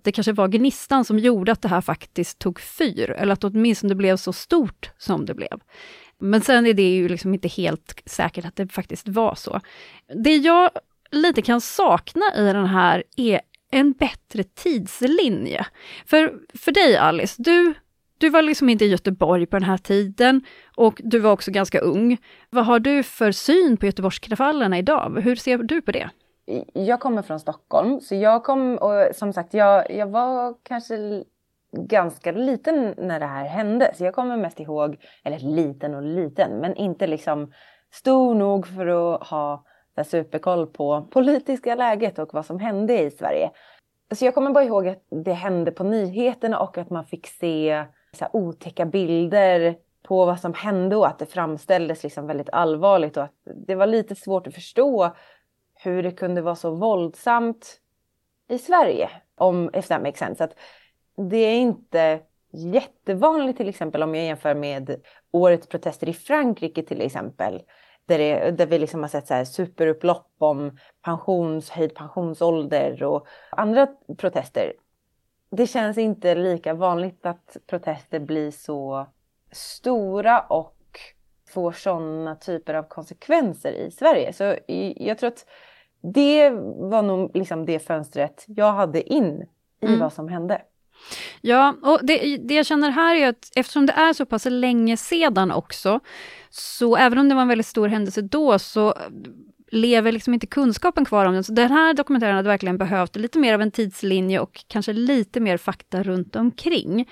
Det 0.04 0.12
kanske 0.12 0.32
var 0.32 0.48
gnistan 0.48 1.06
som 1.06 1.20
gjorde 1.20 1.52
att 1.52 1.62
det 1.62 1.68
här 1.68 1.82
faktiskt 1.82 2.40
tog 2.40 2.60
fyr, 2.60 3.10
eller 3.10 3.34
att 3.34 3.44
åtminstone 3.44 3.92
det 3.92 3.96
blev 3.96 4.18
så 4.18 4.34
stort 4.34 4.92
som 4.98 5.26
det 5.26 5.34
blev. 5.34 5.60
Men 6.20 6.42
sen 6.42 6.66
är 6.66 6.74
det 6.74 6.96
ju 6.96 7.10
liksom 7.10 7.34
inte 7.34 7.48
helt 7.48 8.02
säkert 8.06 8.46
att 8.46 8.56
det 8.56 8.68
faktiskt 8.68 9.08
var 9.08 9.36
så. 9.36 9.62
Det 10.24 10.36
jag 10.36 10.70
lite 11.12 11.42
kan 11.42 11.62
sakna 11.62 12.26
i 12.36 12.42
den 12.42 12.66
här 12.66 13.04
är 13.16 13.42
en 13.72 13.92
bättre 13.92 14.44
tidslinje. 14.44 15.66
För, 16.06 16.34
för 16.54 16.72
dig 16.72 16.98
Alice, 16.98 17.36
du, 17.44 17.74
du 18.18 18.30
var 18.30 18.42
liksom 18.42 18.70
inte 18.70 18.86
i 18.86 18.90
Göteborg 18.90 19.46
på 19.46 19.56
den 19.56 19.70
här 19.70 19.78
tiden 19.78 20.42
och 20.76 21.02
du 21.04 21.20
var 21.20 21.32
också 21.32 21.52
ganska 21.52 21.80
ung. 21.80 22.18
Vad 22.50 22.66
har 22.66 22.80
du 22.80 23.04
för 23.04 23.32
syn 23.32 23.78
på 23.78 23.86
Göteborgskravallerna 23.86 24.78
idag? 24.78 25.22
Hur 25.22 25.36
ser 25.36 25.58
du 25.58 25.82
på 25.82 25.92
det? 25.92 26.10
Jag 26.74 27.00
kommer 27.00 27.22
från 27.22 27.40
Stockholm, 27.40 28.02
så 28.02 28.16
jag 28.16 28.44
kom 28.44 28.78
och 28.78 29.16
som 29.16 29.34
sagt, 29.34 29.54
jag, 29.54 29.92
jag 29.92 30.08
var 30.08 30.56
kanske 30.64 31.24
ganska 31.72 32.32
liten 32.32 32.96
när 32.98 33.20
det 33.20 33.26
här 33.26 33.46
hände. 33.46 33.92
Så 33.96 34.04
jag 34.04 34.16
kommer 34.16 34.38
mest 34.38 34.60
ihåg, 34.60 34.98
eller 35.24 35.40
liten 35.40 35.96
och 35.96 36.04
liten, 36.04 36.52
men 36.60 36.76
inte 36.76 37.08
liksom 37.08 37.52
stor 37.92 38.36
nog 38.36 38.68
för 38.68 38.88
att 38.88 39.28
ha 39.28 39.64
superkoll 40.06 40.68
på 40.68 41.08
politiska 41.12 41.76
läget 41.76 42.20
och 42.20 42.34
vad 42.34 42.46
som 42.46 42.60
hände 42.60 43.02
i 43.02 43.12
Sverige. 43.12 43.52
Så 44.12 44.26
jag 44.26 44.36
kommer 44.36 44.52
bara 44.52 44.64
ihåg 44.64 44.88
att 44.88 45.04
det 45.10 45.34
hände 45.34 45.72
på 45.72 45.84
nyheterna 45.84 46.60
och 46.60 46.78
att 46.78 46.90
man 46.90 47.06
fick 47.06 47.28
se 47.28 47.86
så 48.14 48.24
här 48.24 48.36
otäcka 48.36 48.86
bilder 48.86 49.76
på 50.04 50.26
vad 50.26 50.40
som 50.40 50.54
hände 50.54 50.96
och 50.96 51.08
att 51.08 51.20
det 51.20 51.26
framställdes 51.26 52.04
liksom 52.04 52.28
väldigt 52.28 52.50
allvarligt 52.50 53.18
och 53.18 53.24
att 53.24 53.34
det 53.68 53.76
var 53.76 53.88
lite 53.88 54.16
svårt 54.16 54.48
att 54.48 54.54
förstå 54.54 55.16
hur 55.82 56.04
det 56.04 56.12
kunde 56.12 56.42
vara 56.42 56.56
så 56.56 56.72
våldsamt 56.72 57.80
i 58.48 58.58
Sverige. 58.58 59.10
Om, 59.36 59.70
if 59.74 59.88
that 59.88 60.02
makes 60.02 60.20
sense. 60.20 60.44
Att 60.44 60.56
det 61.30 61.38
är 61.38 61.56
inte 61.56 62.20
jättevanligt 62.52 63.58
till 63.58 63.70
exempel 63.70 64.04
om 64.04 64.16
jag 64.16 64.26
jämför 64.26 64.56
med 64.56 65.02
årets 65.32 65.68
protester 65.68 66.10
i 66.10 66.14
Frankrike 66.14 66.84
till 66.84 67.02
exempel. 67.02 67.62
Där, 68.06 68.18
det, 68.18 68.52
där 68.52 68.66
vi 68.66 68.80
liksom 68.80 69.02
har 69.02 69.08
sett 69.08 69.28
så 69.28 69.34
här 69.34 69.46
superupplopp 69.46 70.32
om 70.38 70.78
pensions, 71.02 71.70
höjd 71.70 71.96
pensionsålder 71.96 73.04
och 73.04 73.28
andra 73.50 73.88
protester. 74.18 74.74
Det 75.50 75.68
känns 75.68 75.98
inte 75.98 76.36
lika 76.36 76.74
vanligt 76.74 77.26
att 77.26 77.58
protester 77.68 78.20
blir 78.20 78.52
så 78.52 79.08
stora 79.52 80.40
och 80.40 80.76
får 81.54 81.72
sådana 81.72 82.36
typer 82.36 82.74
av 82.74 82.84
konsekvenser 82.84 83.72
i 83.72 83.92
Sverige. 83.92 84.34
Så 84.34 84.56
jag 84.96 85.18
tror 85.18 85.28
att 85.28 85.46
det 86.02 86.50
var 86.90 87.02
nog 87.02 87.32
liksom 87.34 87.66
det 87.66 87.80
fönstret 87.80 88.46
jag 88.48 88.74
hade 88.74 89.14
in 89.14 89.46
i 89.82 89.86
mm. 89.86 90.00
vad 90.00 90.14
som 90.14 90.28
hände. 90.28 90.62
Ja, 91.42 91.76
och 91.84 92.00
det, 92.04 92.38
det 92.38 92.54
jag 92.54 92.66
känner 92.66 92.90
här 92.90 93.16
är 93.16 93.30
att 93.30 93.52
eftersom 93.56 93.86
det 93.86 93.94
är 93.94 94.14
så 94.14 94.26
pass 94.26 94.46
länge 94.46 94.98
sedan 94.98 95.52
också, 95.52 96.00
så 96.50 96.96
även 96.96 97.20
om 97.20 97.30
det 97.30 97.36
var 97.36 97.42
en 97.42 97.48
väldigt 97.48 97.68
stor 97.68 97.88
händelse 97.88 98.22
då, 98.22 98.60
så 98.60 98.94
lever 99.72 100.12
liksom 100.12 100.34
inte 100.34 100.48
kunskapen 100.48 101.06
kvar 101.06 101.26
om 101.26 101.34
den. 101.34 101.44
Så 101.44 101.54
den 101.54 101.72
här 101.72 101.94
dokumentären 101.94 102.36
hade 102.36 102.50
verkligen 102.50 102.78
behövt 102.78 103.16
lite 103.16 103.40
mer 103.40 103.54
av 103.54 103.62
en 103.62 103.72
tidslinje 103.72 104.40
och 104.40 104.66
kanske 104.68 104.94
lite 104.94 105.40
mer 105.40 105.58
fakta 105.58 106.04
runt 106.04 106.36
omkring. 106.36 107.10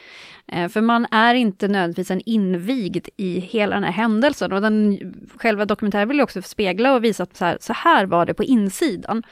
Eh, 0.47 0.69
för 0.69 0.81
man 0.81 1.07
är 1.11 1.35
inte 1.35 1.67
nödvändigtvis 1.67 2.11
en 2.11 2.21
invigd 2.25 3.07
i 3.17 3.39
hela 3.39 3.75
den 3.75 3.83
här 3.83 3.91
händelsen 3.91 4.51
och 4.51 4.61
den 4.61 4.99
själva 5.37 5.65
dokumentären 5.65 6.07
vill 6.07 6.17
ju 6.17 6.23
också 6.23 6.41
spegla 6.41 6.95
och 6.95 7.03
visa 7.03 7.23
att 7.23 7.37
så 7.37 7.45
här, 7.45 7.57
så 7.61 7.73
här 7.73 8.05
var 8.05 8.25
det 8.25 8.33
på 8.33 8.43
insidan. 8.43 9.23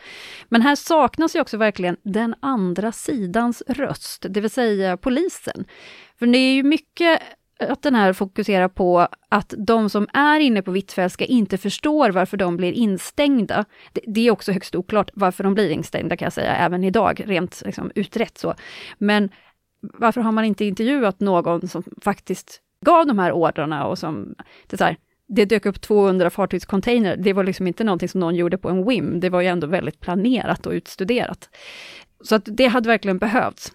Men 0.50 0.62
här 0.62 0.76
saknas 0.76 1.36
ju 1.36 1.42
också 1.42 1.58
verkligen 1.58 1.98
den 2.04 2.36
andra 2.40 2.92
sidans 2.92 3.64
röst, 3.68 4.26
det 4.30 4.42
vill 4.42 4.50
säga 4.50 4.98
polisen. 4.98 5.66
För 6.20 6.26
det 6.26 6.38
är 6.38 6.54
ju 6.54 6.64
mycket 6.64 7.22
att 7.60 7.82
den 7.82 7.96
här 7.96 8.14
fokuserar 8.14 8.68
på 8.68 9.08
att 9.30 9.54
de 9.58 9.90
som 9.90 10.08
är 10.14 10.40
inne 10.40 10.62
på 10.62 10.72
Hvitfeldtska 10.72 11.26
inte 11.26 11.58
förstår 11.58 12.10
varför 12.10 12.38
de 12.38 12.58
blir 12.58 12.72
instängda. 12.72 13.66
Det, 13.94 14.02
det, 14.08 14.28
är 14.28 14.32
också 14.32 14.52
högst 14.52 14.76
oklart 14.76 15.12
varför 15.14 15.44
de 15.44 15.54
blir 15.54 15.70
instängda 15.70 16.18
kan 16.18 16.26
jag 16.26 16.34
säga, 16.34 16.56
även 16.56 16.84
idag, 16.84 17.24
rent 17.26 17.62
liksom, 17.66 17.92
utrett 17.96 18.38
så. 18.38 18.54
Men 18.98 19.30
varför 19.82 20.22
har 20.22 20.32
man 20.32 20.46
inte 20.46 20.66
intervjuat 20.66 21.20
någon 21.20 21.68
som 21.68 21.84
faktiskt 22.02 22.62
gav 22.86 23.08
de 23.08 23.20
här 23.20 23.32
ordrarna 23.32 23.88
och 23.88 23.98
som, 23.98 24.36
det, 24.68 24.78
så 24.78 24.84
här, 24.84 24.98
det 25.28 25.46
dök 25.46 25.66
upp 25.66 25.82
200 25.82 26.30
fartygscontainer, 26.30 27.18
det 27.18 27.34
var 27.34 27.44
liksom 27.44 27.68
inte 27.68 27.84
någonting 27.84 28.10
som 28.10 28.20
någon 28.20 28.36
gjorde 28.36 28.58
på 28.58 28.70
en 28.70 28.86
whim, 28.86 29.20
det 29.20 29.30
var 29.30 29.42
ju 29.42 29.48
ändå 29.48 29.68
väldigt 29.68 30.00
planerat 30.00 30.66
och 30.66 30.72
utstuderat. 30.72 31.50
Så 32.22 32.36
att 32.36 32.44
det 32.46 32.68
hade 32.68 32.90
verkligen 32.90 33.18
behövts. 33.18 33.74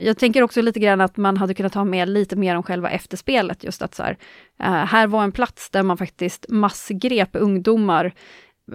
Jag 0.00 0.18
tänker 0.18 0.42
också 0.42 0.62
lite 0.62 0.80
grann 0.80 1.00
att 1.00 1.16
man 1.16 1.36
hade 1.36 1.54
kunnat 1.54 1.74
ha 1.74 1.84
med 1.84 2.08
lite 2.08 2.36
mer 2.36 2.56
om 2.56 2.62
själva 2.62 2.90
efterspelet, 2.90 3.64
just 3.64 3.82
att 3.82 3.94
så 3.94 4.02
här, 4.02 4.18
eh, 4.60 4.66
här 4.66 5.06
var 5.06 5.24
en 5.24 5.32
plats 5.32 5.70
där 5.70 5.82
man 5.82 5.96
faktiskt 5.96 6.46
massgrep 6.48 7.28
ungdomar. 7.32 8.12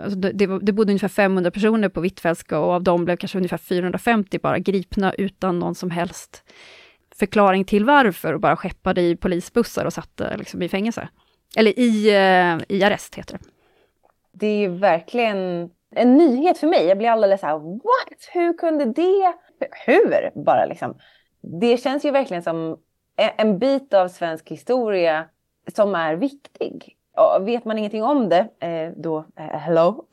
Alltså 0.04 0.20
det, 0.20 0.32
det, 0.32 0.60
det 0.60 0.72
bodde 0.72 0.92
ungefär 0.92 1.08
500 1.08 1.52
personer 1.52 1.90
på 1.90 2.02
Hvitfeldtska 2.02 2.60
och 2.60 2.72
av 2.74 2.84
dem 2.84 3.06
blev 3.06 3.18
kanske 3.18 3.38
ungefär 3.38 3.58
450 3.58 4.40
bara 4.40 4.60
gripna 4.60 5.14
utan 5.14 5.60
någon 5.60 5.76
som 5.76 5.92
helst 5.92 6.44
förklaring 7.16 7.66
till 7.66 7.86
varför 7.86 8.34
och 8.34 8.40
bara 8.40 8.56
skeppade 8.56 9.02
i 9.02 9.16
polisbussar 9.16 9.86
och 9.86 9.94
satte 9.94 10.38
liksom 10.38 10.62
i 10.62 10.70
fängelse. 10.70 11.10
Eller 11.56 11.80
i, 11.80 12.10
eh, 12.10 12.78
i 12.78 12.84
arrest 12.84 13.16
heter 13.16 13.38
det. 13.38 13.44
Det 14.34 14.48
är 14.48 14.60
ju 14.60 14.68
verkligen 14.68 15.70
en 15.96 16.18
nyhet 16.18 16.58
för 16.58 16.68
mig. 16.68 16.86
Jag 16.86 16.98
blir 16.98 17.10
alldeles 17.10 17.42
så 17.42 17.48
här, 17.48 17.60
what? 17.60 18.30
Hur 18.34 18.58
kunde 18.58 18.86
det? 18.86 19.34
Hur? 19.86 20.32
Bara 20.44 20.66
liksom. 20.66 20.98
Det 21.42 21.78
känns 21.78 22.06
ju 22.06 22.12
verkligen 22.12 22.44
som 22.44 22.78
en 23.16 23.60
bit 23.60 23.94
av 23.94 24.08
svensk 24.08 24.50
historia 24.50 25.26
som 25.76 25.96
är 25.96 26.16
viktig. 26.16 26.98
Och 27.16 27.48
vet 27.48 27.66
man 27.66 27.78
ingenting 27.78 28.04
om 28.04 28.30
det, 28.30 28.48
eh, 28.60 28.92
då, 28.98 29.18
eh, 29.36 29.46
hello, 29.46 30.06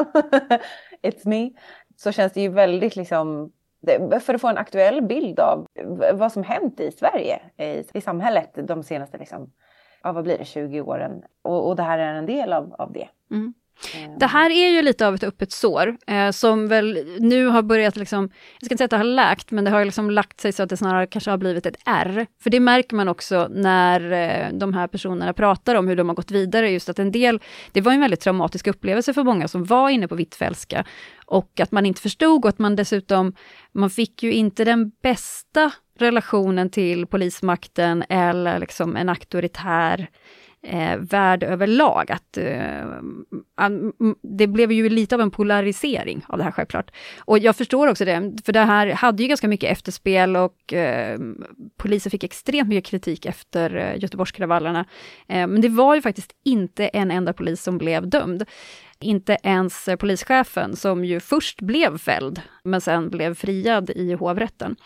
it's 1.02 1.28
me, 1.28 1.50
så 1.96 2.12
känns 2.12 2.32
det 2.32 2.40
ju 2.40 2.48
väldigt 2.48 2.96
liksom 2.96 3.52
för 4.20 4.34
att 4.34 4.40
få 4.40 4.48
en 4.48 4.58
aktuell 4.58 5.02
bild 5.02 5.40
av 5.40 5.66
vad 6.12 6.32
som 6.32 6.42
hänt 6.42 6.80
i 6.80 6.92
Sverige, 6.92 7.40
i, 7.56 7.84
i 7.94 8.00
samhället 8.00 8.50
de 8.54 8.82
senaste 8.82 9.18
liksom, 9.18 9.52
ja, 10.02 10.12
vad 10.12 10.24
blir 10.24 10.38
det, 10.38 10.44
20 10.44 10.80
åren. 10.80 11.22
Och, 11.42 11.68
och 11.68 11.76
det 11.76 11.82
här 11.82 11.98
är 11.98 12.14
en 12.14 12.26
del 12.26 12.52
av, 12.52 12.74
av 12.78 12.92
det. 12.92 13.08
Mm. 13.30 13.54
Ehm. 13.94 14.18
Det 14.18 14.26
här 14.26 14.50
är 14.50 14.70
ju 14.70 14.82
lite 14.82 15.06
av 15.06 15.14
ett 15.14 15.24
öppet 15.24 15.52
sår 15.52 15.96
eh, 16.06 16.30
som 16.30 16.68
väl 16.68 17.16
nu 17.18 17.46
har 17.46 17.62
börjat, 17.62 17.96
liksom, 17.96 18.30
jag 18.60 18.64
ska 18.64 18.74
inte 18.74 18.76
säga 18.76 18.84
att 18.84 18.90
det 18.90 18.96
har 18.96 19.04
läkt, 19.04 19.50
men 19.50 19.64
det 19.64 19.70
har 19.70 19.84
liksom 19.84 20.10
lagt 20.10 20.40
sig 20.40 20.52
så 20.52 20.62
att 20.62 20.68
det 20.68 20.76
snarare 20.76 21.06
kanske 21.06 21.30
har 21.30 21.38
blivit 21.38 21.66
ett 21.66 21.76
R. 21.86 22.26
För 22.42 22.50
det 22.50 22.60
märker 22.60 22.96
man 22.96 23.08
också 23.08 23.48
när 23.50 24.12
eh, 24.12 24.52
de 24.52 24.74
här 24.74 24.86
personerna 24.86 25.32
pratar 25.32 25.74
om 25.74 25.88
hur 25.88 25.96
de 25.96 26.08
har 26.08 26.16
gått 26.16 26.30
vidare, 26.30 26.70
just 26.70 26.88
att 26.88 26.98
en 26.98 27.12
del, 27.12 27.40
det 27.72 27.80
var 27.80 27.92
en 27.92 28.00
väldigt 28.00 28.20
traumatisk 28.20 28.66
upplevelse 28.66 29.14
för 29.14 29.24
många 29.24 29.48
som 29.48 29.64
var 29.64 29.90
inne 29.90 30.08
på 30.08 30.14
Hvitfeldtska 30.14 30.84
och 31.26 31.60
att 31.60 31.72
man 31.72 31.86
inte 31.86 32.00
förstod 32.00 32.44
och 32.44 32.48
att 32.48 32.58
man 32.58 32.76
dessutom, 32.76 33.34
man 33.72 33.90
fick 33.90 34.22
ju 34.22 34.32
inte 34.32 34.64
den 34.64 34.90
bästa 35.02 35.72
relationen 35.98 36.70
till 36.70 37.06
polismakten 37.06 38.04
eller 38.08 38.58
liksom 38.58 38.96
en 38.96 39.08
auktoritär 39.08 40.08
eh, 40.62 40.96
värld 40.96 41.42
överlag. 41.42 42.10
Att, 42.12 42.36
eh, 42.36 42.84
det 44.22 44.46
blev 44.46 44.72
ju 44.72 44.88
lite 44.88 45.14
av 45.14 45.20
en 45.20 45.30
polarisering 45.30 46.24
av 46.28 46.38
det 46.38 46.44
här 46.44 46.50
självklart. 46.50 46.90
Och 47.18 47.38
jag 47.38 47.56
förstår 47.56 47.88
också 47.88 48.04
det, 48.04 48.32
för 48.44 48.52
det 48.52 48.60
här 48.60 48.86
hade 48.86 49.22
ju 49.22 49.28
ganska 49.28 49.48
mycket 49.48 49.72
efterspel 49.72 50.36
och 50.36 50.72
eh, 50.72 51.18
polisen 51.76 52.10
fick 52.10 52.24
extremt 52.24 52.68
mycket 52.68 52.90
kritik 52.90 53.26
efter 53.26 53.76
eh, 53.76 54.02
Göteborgskravallerna. 54.02 54.84
Eh, 55.28 55.46
men 55.46 55.60
det 55.60 55.68
var 55.68 55.94
ju 55.94 56.02
faktiskt 56.02 56.32
inte 56.44 56.88
en 56.88 57.10
enda 57.10 57.32
polis 57.32 57.62
som 57.62 57.78
blev 57.78 58.08
dömd. 58.08 58.44
Inte 59.00 59.36
ens 59.42 59.88
eh, 59.88 59.96
polischefen 59.96 60.76
som 60.76 61.04
ju 61.04 61.20
först 61.20 61.60
blev 61.60 61.98
fälld, 61.98 62.40
men 62.64 62.80
sen 62.80 63.10
blev 63.10 63.34
friad 63.34 63.90
i 63.90 64.14
hovrätten. 64.14 64.76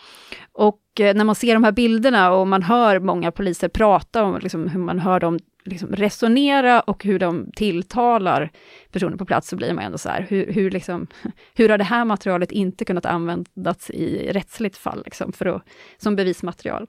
Och 0.51 0.81
eh, 0.99 1.15
när 1.15 1.23
man 1.23 1.35
ser 1.35 1.53
de 1.53 1.63
här 1.63 1.71
bilderna 1.71 2.31
och 2.31 2.47
man 2.47 2.63
hör 2.63 2.99
många 2.99 3.31
poliser 3.31 3.67
prata 3.67 4.23
om 4.23 4.39
liksom 4.41 4.67
hur 4.67 4.79
man 4.79 4.99
hör 4.99 5.19
dem 5.19 5.39
liksom 5.65 5.89
resonera 5.89 6.81
och 6.81 7.03
hur 7.03 7.19
de 7.19 7.51
tilltalar 7.55 8.51
personer 8.91 9.17
på 9.17 9.25
plats, 9.25 9.49
så 9.49 9.55
blir 9.55 9.73
man 9.73 9.83
ändå 9.83 9.97
så 9.97 10.09
här, 10.09 10.25
hur, 10.29 10.53
hur, 10.53 10.71
liksom, 10.71 11.07
hur 11.55 11.69
har 11.69 11.77
det 11.77 11.83
här 11.83 12.05
materialet 12.05 12.51
inte 12.51 12.85
kunnat 12.85 13.05
användas 13.05 13.89
i 13.89 14.31
rättsligt 14.31 14.77
fall, 14.77 15.01
liksom, 15.05 15.33
för 15.33 15.45
att, 15.45 15.63
som 15.97 16.15
bevismaterial? 16.15 16.87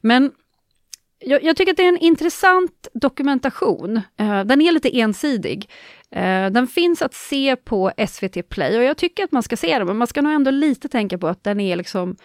Men 0.00 0.32
jag, 1.20 1.44
jag, 1.44 1.56
tycker 1.56 1.72
att 1.72 1.76
det 1.76 1.84
är 1.84 1.88
en 1.88 1.98
intressant 1.98 2.88
dokumentation. 2.92 3.96
Uh, 4.20 4.44
den 4.44 4.60
är 4.60 4.72
lite 4.72 5.00
ensidig. 5.00 5.70
Uh, 6.16 6.50
den 6.50 6.66
finns 6.66 7.02
att 7.02 7.14
se 7.14 7.56
på 7.56 7.92
SVT 8.08 8.48
Play 8.48 8.78
och 8.78 8.84
jag 8.84 8.96
tycker 8.96 9.24
att 9.24 9.32
man 9.32 9.42
ska 9.42 9.56
se 9.56 9.78
den, 9.78 9.86
men 9.86 9.96
man 9.96 10.06
ska 10.06 10.22
nog 10.22 10.32
ändå 10.32 10.50
lite 10.50 10.88
tänka 10.88 11.18
på 11.18 11.28
att 11.28 11.44
den 11.44 11.60
är 11.60 11.76
liksom 11.76 12.16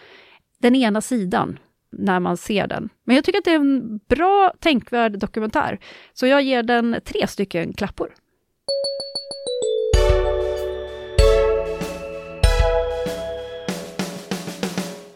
den 0.58 0.74
ena 0.74 1.00
sidan 1.00 1.58
när 1.92 2.20
man 2.20 2.36
ser 2.36 2.66
den. 2.66 2.88
Men 3.04 3.16
jag 3.16 3.24
tycker 3.24 3.38
att 3.38 3.44
det 3.44 3.50
är 3.50 3.54
en 3.54 3.98
bra, 3.98 4.52
tänkvärd 4.60 5.18
dokumentär. 5.18 5.78
Så 6.12 6.26
jag 6.26 6.42
ger 6.42 6.62
den 6.62 6.96
tre 7.04 7.26
stycken 7.26 7.72
klappor. 7.72 8.14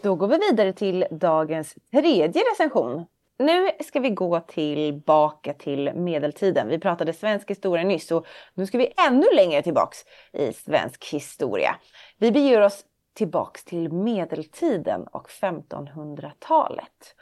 Då 0.01 0.15
går 0.15 0.27
vi 0.27 0.37
vidare 0.49 0.73
till 0.73 1.05
dagens 1.11 1.75
tredje 1.91 2.41
recension. 2.53 3.05
Nu 3.39 3.71
ska 3.79 3.99
vi 3.99 4.09
gå 4.09 4.39
tillbaka 4.39 5.53
till 5.53 5.93
medeltiden. 5.93 6.67
Vi 6.67 6.79
pratade 6.79 7.13
svensk 7.13 7.49
historia 7.49 7.83
nyss 7.83 8.11
och 8.11 8.27
nu 8.53 8.65
ska 8.65 8.77
vi 8.77 8.93
ännu 9.07 9.25
längre 9.35 9.61
tillbaks 9.61 9.97
i 10.33 10.53
svensk 10.53 11.05
historia. 11.05 11.75
Vi 12.17 12.31
beger 12.31 12.61
oss 12.61 12.85
tillbaks 13.13 13.65
till 13.65 13.91
medeltiden 13.91 15.07
och 15.07 15.29
1500-talet. 15.29 17.15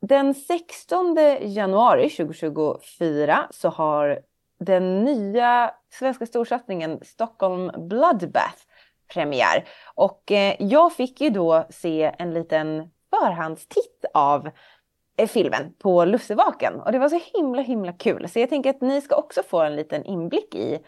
Den 0.00 0.34
16 0.34 1.16
januari 1.40 2.10
2024 2.10 3.48
så 3.50 3.68
har 3.68 4.20
den 4.58 5.04
nya 5.04 5.74
svenska 5.90 6.26
storsatsningen 6.26 7.00
Stockholm 7.02 7.88
Bloodbath 7.88 8.58
premiär. 9.12 9.64
Och 9.94 10.32
eh, 10.32 10.56
jag 10.58 10.92
fick 10.92 11.20
ju 11.20 11.30
då 11.30 11.66
se 11.70 12.14
en 12.18 12.34
liten 12.34 12.90
förhandstitt 13.10 14.04
av 14.14 14.50
filmen 15.28 15.72
på 15.78 16.04
Lussevaken 16.04 16.80
och 16.80 16.92
det 16.92 16.98
var 16.98 17.08
så 17.08 17.20
himla 17.34 17.62
himla 17.62 17.92
kul. 17.92 18.28
Så 18.28 18.38
jag 18.38 18.48
tänker 18.48 18.70
att 18.70 18.80
ni 18.80 19.00
ska 19.00 19.16
också 19.16 19.42
få 19.42 19.60
en 19.60 19.76
liten 19.76 20.04
inblick 20.04 20.54
i 20.54 20.78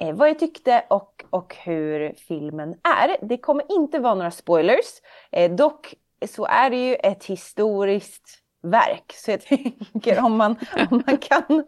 eh, 0.00 0.14
vad 0.14 0.28
jag 0.28 0.38
tyckte 0.38 0.84
och, 0.90 1.24
och 1.30 1.56
hur 1.64 2.14
filmen 2.28 2.70
är. 2.70 3.26
Det 3.28 3.38
kommer 3.38 3.64
inte 3.72 3.98
vara 3.98 4.14
några 4.14 4.30
spoilers. 4.30 5.00
Eh, 5.32 5.52
dock 5.52 5.94
så 6.28 6.46
är 6.46 6.70
det 6.70 6.88
ju 6.88 6.94
ett 6.94 7.24
historiskt 7.24 8.38
verk. 8.62 9.12
Så 9.14 9.30
jag 9.30 9.40
tänker 9.42 10.24
om 10.24 10.36
man, 10.36 10.56
om 10.90 11.02
man 11.06 11.16
kan 11.16 11.64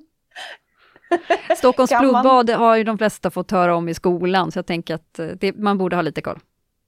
Stockholms 1.57 1.90
kan 1.90 2.03
blodbad 2.03 2.49
man... 2.49 2.59
har 2.59 2.77
ju 2.77 2.85
de 2.85 2.99
flesta 2.99 3.31
fått 3.31 3.51
höra 3.51 3.77
om 3.77 3.88
i 3.88 3.94
skolan, 3.94 4.53
så 4.53 4.59
jag 4.59 4.66
tänker 4.66 4.94
att 4.94 5.18
eh, 5.18 5.27
det, 5.27 5.57
man 5.57 5.79
borde 5.79 5.97
ha 5.97 6.03
lite 6.03 6.21
koll. 6.21 6.38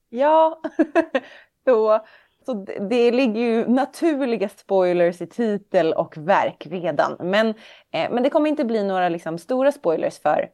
Ja, 0.09 0.61
så, 1.65 2.01
så 2.47 2.55
det, 2.55 2.89
det 2.91 3.11
ligger 3.11 3.41
ju 3.41 3.69
naturliga 3.69 4.49
spoilers 4.49 5.21
i 5.21 5.27
titel 5.27 5.93
och 5.93 6.17
verk 6.17 6.67
redan. 6.71 7.17
Men, 7.21 7.49
eh, 7.93 8.11
men 8.11 8.23
det 8.23 8.31
kommer 8.31 8.51
inte 8.51 8.65
bli 8.65 8.85
några 8.85 9.09
liksom, 9.09 9.39
stora 9.39 9.73
spoilers 9.73 10.19
för 10.19 10.51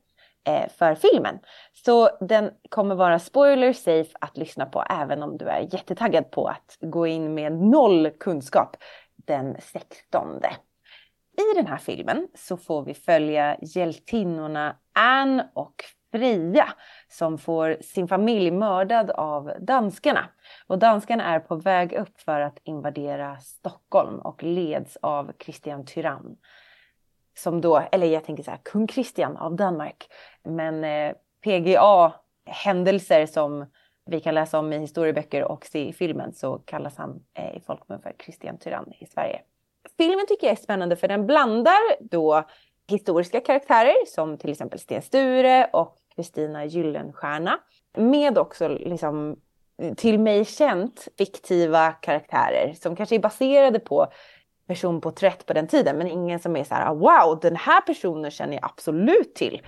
eh, 0.47 0.69
för 0.79 0.95
filmen. 0.95 1.39
Så 1.73 2.11
den 2.21 2.51
kommer 2.69 2.95
vara 2.95 3.19
spoiler 3.19 3.73
safe 3.73 4.11
att 4.21 4.37
lyssna 4.37 4.67
på 4.67 4.85
även 4.91 5.23
om 5.23 5.39
du 5.39 5.45
är 5.45 5.61
jättetaggad 5.75 6.31
på 6.31 6.47
att 6.47 6.79
gå 6.81 7.07
in 7.07 7.35
med 7.35 7.53
noll 7.53 8.11
kunskap 8.11 8.77
den 9.27 9.57
16. 9.61 10.41
I 11.39 11.57
den 11.57 11.67
här 11.67 11.77
filmen 11.77 12.29
så 12.35 12.57
får 12.57 12.83
vi 12.83 12.95
följa 12.95 13.57
hjältinnorna 13.61 14.77
Anne 14.93 15.51
och 15.55 15.85
Freja 16.13 16.69
som 17.09 17.39
får 17.39 17.77
sin 17.81 18.09
familj 18.09 18.51
mördad 18.51 19.11
av 19.11 19.53
danskarna. 19.61 20.25
Och 20.67 20.79
danskarna 20.79 21.25
är 21.25 21.41
på 21.41 21.57
väg 21.57 21.93
upp 21.93 22.21
för 22.21 22.41
att 22.41 22.59
invadera 22.65 23.39
Stockholm 23.39 24.19
och 24.19 24.43
leds 24.43 24.97
av 25.01 25.33
Christian 25.39 25.85
Tyrann 25.85 26.37
som 27.39 27.61
då, 27.61 27.83
eller 27.93 28.07
jag 28.07 28.25
tänker 28.25 28.43
så 28.43 28.51
här, 28.51 28.61
kung 28.63 28.87
Kristian 28.87 29.37
av 29.37 29.57
Danmark. 29.57 30.09
Men 30.43 30.85
eh, 30.85 31.13
PGA 31.45 32.13
händelser 32.47 33.27
som 33.27 33.67
vi 34.07 34.21
kan 34.21 34.35
läsa 34.35 34.59
om 34.59 34.73
i 34.73 34.79
historieböcker 34.79 35.45
och 35.45 35.67
se 35.67 35.89
i 35.89 35.93
filmen 35.93 36.33
så 36.33 36.59
kallas 36.59 36.97
han 36.97 37.23
eh, 37.35 37.57
i 37.57 37.61
folkmun 37.61 38.01
för 38.03 38.15
Kristian 38.19 38.59
Tyrann 38.59 38.93
i 39.01 39.07
Sverige. 39.07 39.41
Filmen 39.97 40.27
tycker 40.29 40.47
jag 40.47 40.53
är 40.53 40.63
spännande 40.63 40.97
för 40.97 41.09
den 41.09 41.27
blandar 41.27 42.11
då 42.11 42.45
historiska 42.89 43.41
karaktärer 43.41 44.07
som 44.07 44.39
till 44.39 44.51
exempel 44.51 44.79
Sten 44.79 45.03
Sture 45.03 45.65
och 45.73 45.97
Kristina 46.17 46.65
Gyllenstierna 46.65 47.59
med 47.97 48.39
också 48.39 48.69
liksom 48.69 49.41
till 49.97 50.19
mig 50.19 50.45
känt 50.45 51.09
fiktiva 51.19 51.93
karaktärer 51.93 52.75
som 52.75 52.97
kanske 52.97 53.15
är 53.15 53.21
baserade 53.21 53.79
på 53.79 54.07
personporträtt 54.67 55.47
på 55.47 55.53
den 55.53 55.69
tiden, 55.69 55.99
men 55.99 56.07
ingen 56.07 56.39
som 56.39 56.57
är 56.57 56.65
så 56.65 56.75
här 56.75 56.91
ah, 56.91 56.95
wow, 56.95 57.39
den 57.41 57.57
här 57.57 57.81
personen 57.81 58.31
känner 58.31 58.55
jag 58.55 58.65
absolut 58.65 59.35
till. 59.35 59.63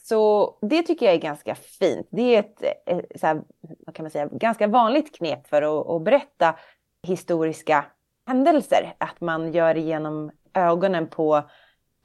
Så 0.00 0.54
det 0.60 0.82
tycker 0.82 1.06
jag 1.06 1.14
är 1.14 1.20
ganska 1.20 1.54
fint. 1.54 2.08
Det 2.10 2.36
är 2.36 2.40
ett, 2.40 2.62
eh, 2.86 3.00
så 3.16 3.26
här, 3.26 3.42
vad 3.86 3.94
kan 3.94 4.04
man 4.04 4.10
säga, 4.10 4.28
ganska 4.32 4.66
vanligt 4.66 5.16
knep 5.16 5.48
för 5.48 5.62
att, 5.62 5.88
att 5.88 6.02
berätta 6.02 6.54
historiska 7.06 7.84
händelser. 8.26 8.94
Att 8.98 9.20
man 9.20 9.52
gör 9.52 9.74
det 9.74 9.80
genom 9.80 10.30
ögonen 10.54 11.08
på, 11.08 11.42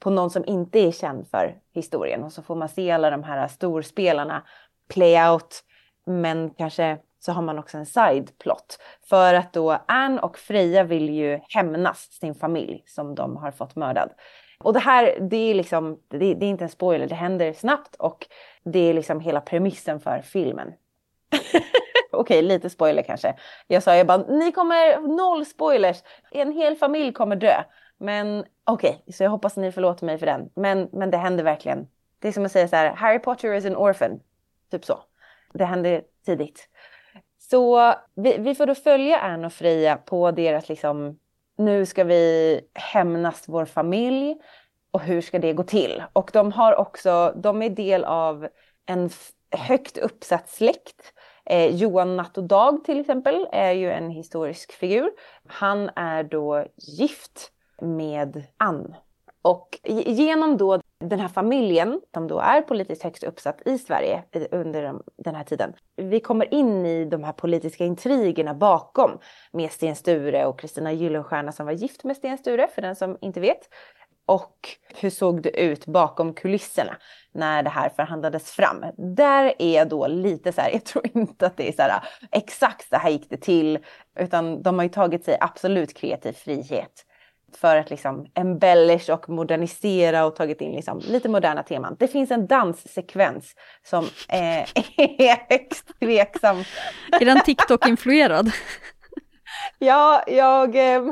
på 0.00 0.10
någon 0.10 0.30
som 0.30 0.44
inte 0.44 0.78
är 0.78 0.92
känd 0.92 1.28
för 1.28 1.58
historien 1.74 2.24
och 2.24 2.32
så 2.32 2.42
får 2.42 2.54
man 2.54 2.68
se 2.68 2.90
alla 2.90 3.10
de 3.10 3.22
här 3.22 3.48
storspelarna 3.48 4.42
play 4.88 5.30
out, 5.30 5.64
men 6.06 6.50
kanske 6.50 6.98
så 7.24 7.32
har 7.32 7.42
man 7.42 7.58
också 7.58 7.78
en 7.78 7.86
side 7.86 8.38
plot. 8.38 8.78
För 9.08 9.34
att 9.34 9.52
då 9.52 9.78
Anne 9.88 10.20
och 10.20 10.38
Freja 10.38 10.84
vill 10.84 11.10
ju 11.10 11.40
hämnas 11.48 12.12
sin 12.12 12.34
familj 12.34 12.84
som 12.86 13.14
de 13.14 13.36
har 13.36 13.50
fått 13.50 13.76
mördad. 13.76 14.10
Och 14.58 14.72
det 14.72 14.80
här, 14.80 15.18
det 15.20 15.36
är 15.36 15.54
liksom, 15.54 15.98
det, 16.08 16.18
det 16.18 16.46
är 16.46 16.50
inte 16.50 16.64
en 16.64 16.70
spoiler, 16.70 17.06
det 17.06 17.14
händer 17.14 17.52
snabbt 17.52 17.96
och 17.96 18.26
det 18.64 18.78
är 18.78 18.94
liksom 18.94 19.20
hela 19.20 19.40
premissen 19.40 20.00
för 20.00 20.22
filmen. 20.22 20.72
okej 22.12 22.42
lite 22.42 22.70
spoiler 22.70 23.02
kanske. 23.02 23.34
Jag 23.66 23.82
sa 23.82 23.96
jag 23.96 24.06
bara, 24.06 24.18
ni 24.18 24.52
kommer, 24.52 25.00
noll 25.16 25.46
spoilers, 25.46 26.02
en 26.30 26.52
hel 26.52 26.76
familj 26.76 27.12
kommer 27.12 27.36
dö. 27.36 27.62
Men 27.98 28.44
okej, 28.64 28.90
okay, 28.90 29.12
så 29.12 29.22
jag 29.22 29.30
hoppas 29.30 29.56
ni 29.56 29.72
förlåter 29.72 30.06
mig 30.06 30.18
för 30.18 30.26
den. 30.26 30.50
Men, 30.54 30.88
men 30.92 31.10
det 31.10 31.16
händer 31.16 31.44
verkligen. 31.44 31.86
Det 32.18 32.28
är 32.28 32.32
som 32.32 32.44
att 32.44 32.52
säga 32.52 32.68
så 32.68 32.76
här, 32.76 32.94
Harry 32.94 33.18
Potter 33.18 33.54
is 33.54 33.66
an 33.66 33.76
orphan. 33.76 34.20
Typ 34.70 34.84
så. 34.84 34.98
Det 35.52 35.64
händer 35.64 36.02
tidigt. 36.26 36.68
Så 37.50 37.94
vi, 38.14 38.38
vi 38.38 38.54
får 38.54 38.66
då 38.66 38.74
följa 38.74 39.18
Anne 39.18 39.46
och 39.46 39.52
Freja 39.52 39.96
på 39.96 40.30
deras 40.30 40.68
liksom, 40.68 41.18
nu 41.56 41.86
ska 41.86 42.04
vi 42.04 42.60
hämnas 42.74 43.44
vår 43.46 43.64
familj 43.64 44.36
och 44.90 45.00
hur 45.00 45.20
ska 45.20 45.38
det 45.38 45.52
gå 45.52 45.62
till? 45.62 46.02
Och 46.12 46.30
de 46.32 46.52
har 46.52 46.76
också, 46.76 47.34
de 47.36 47.62
är 47.62 47.70
del 47.70 48.04
av 48.04 48.48
en 48.86 49.10
högt 49.50 49.98
uppsatt 49.98 50.48
släkt. 50.48 51.12
Eh, 51.44 51.76
Johan 51.76 52.16
Natt 52.16 52.38
och 52.38 52.44
Dag 52.44 52.84
till 52.84 53.00
exempel 53.00 53.46
är 53.52 53.72
ju 53.72 53.90
en 53.90 54.10
historisk 54.10 54.72
figur. 54.72 55.10
Han 55.46 55.90
är 55.96 56.24
då 56.24 56.66
gift 56.76 57.52
med 57.82 58.44
Ann. 58.56 58.94
Och 59.44 59.78
genom 59.84 60.56
då 60.56 60.80
den 61.00 61.20
här 61.20 61.28
familjen 61.28 62.00
som 62.14 62.28
då 62.28 62.38
är 62.38 62.60
politiskt 62.60 63.02
högst 63.02 63.24
uppsatt 63.24 63.62
i 63.66 63.78
Sverige 63.78 64.24
under 64.50 64.94
den 65.24 65.34
här 65.34 65.44
tiden. 65.44 65.72
Vi 65.96 66.20
kommer 66.20 66.54
in 66.54 66.86
i 66.86 67.04
de 67.04 67.24
här 67.24 67.32
politiska 67.32 67.84
intrigerna 67.84 68.54
bakom 68.54 69.18
med 69.52 69.72
Sten 69.72 69.96
Sture 69.96 70.46
och 70.46 70.58
Kristina 70.60 70.92
Gyllenstierna 70.92 71.52
som 71.52 71.66
var 71.66 71.72
gift 71.72 72.04
med 72.04 72.16
Sten 72.16 72.38
Sture 72.38 72.68
för 72.74 72.82
den 72.82 72.96
som 72.96 73.18
inte 73.20 73.40
vet. 73.40 73.68
Och 74.26 74.58
hur 75.00 75.10
såg 75.10 75.42
det 75.42 75.60
ut 75.60 75.86
bakom 75.86 76.34
kulisserna 76.34 76.96
när 77.32 77.62
det 77.62 77.70
här 77.70 77.88
förhandlades 77.88 78.50
fram? 78.50 78.84
Där 79.16 79.54
är 79.58 79.76
jag 79.76 79.88
då 79.88 80.06
lite 80.06 80.52
så 80.52 80.60
här, 80.60 80.70
jag 80.70 80.84
tror 80.84 81.06
inte 81.14 81.46
att 81.46 81.56
det 81.56 81.68
är 81.68 81.72
så 81.72 81.82
här 81.82 82.04
exakt 82.32 82.88
så 82.88 82.96
här 82.96 83.10
gick 83.10 83.30
det 83.30 83.36
till, 83.36 83.78
utan 84.18 84.62
de 84.62 84.78
har 84.78 84.82
ju 84.82 84.88
tagit 84.88 85.24
sig 85.24 85.36
absolut 85.40 85.94
kreativ 85.94 86.32
frihet 86.32 87.06
för 87.56 87.76
att 87.76 87.90
liksom 87.90 88.26
embellish 88.34 89.10
och 89.10 89.28
modernisera 89.28 90.24
och 90.24 90.36
tagit 90.36 90.60
in 90.60 90.72
liksom 90.72 90.98
lite 90.98 91.28
moderna 91.28 91.62
teman. 91.62 91.96
Det 91.98 92.08
finns 92.08 92.30
en 92.30 92.46
danssekvens 92.46 93.54
som 93.82 94.04
är 94.28 94.68
högst 95.48 95.98
tveksam. 96.00 96.56
Är 97.20 97.24
den 97.24 97.40
TikTok-influerad? 97.40 98.50
ja, 99.78 100.24
jag... 100.26 100.76
Eh, 100.76 101.02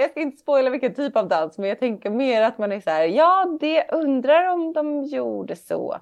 jag 0.00 0.10
ska 0.10 0.20
inte 0.20 0.42
spoila 0.42 0.70
vilken 0.70 0.94
typ 0.94 1.16
av 1.16 1.28
dans, 1.28 1.58
men 1.58 1.68
jag 1.68 1.78
tänker 1.78 2.10
mer 2.10 2.42
att 2.42 2.58
man 2.58 2.72
är 2.72 2.80
så 2.80 2.90
här, 2.90 3.04
ja, 3.04 3.58
det 3.60 3.88
undrar 3.92 4.48
om 4.48 4.72
de 4.72 5.04
gjorde 5.04 5.56
så 5.56 5.98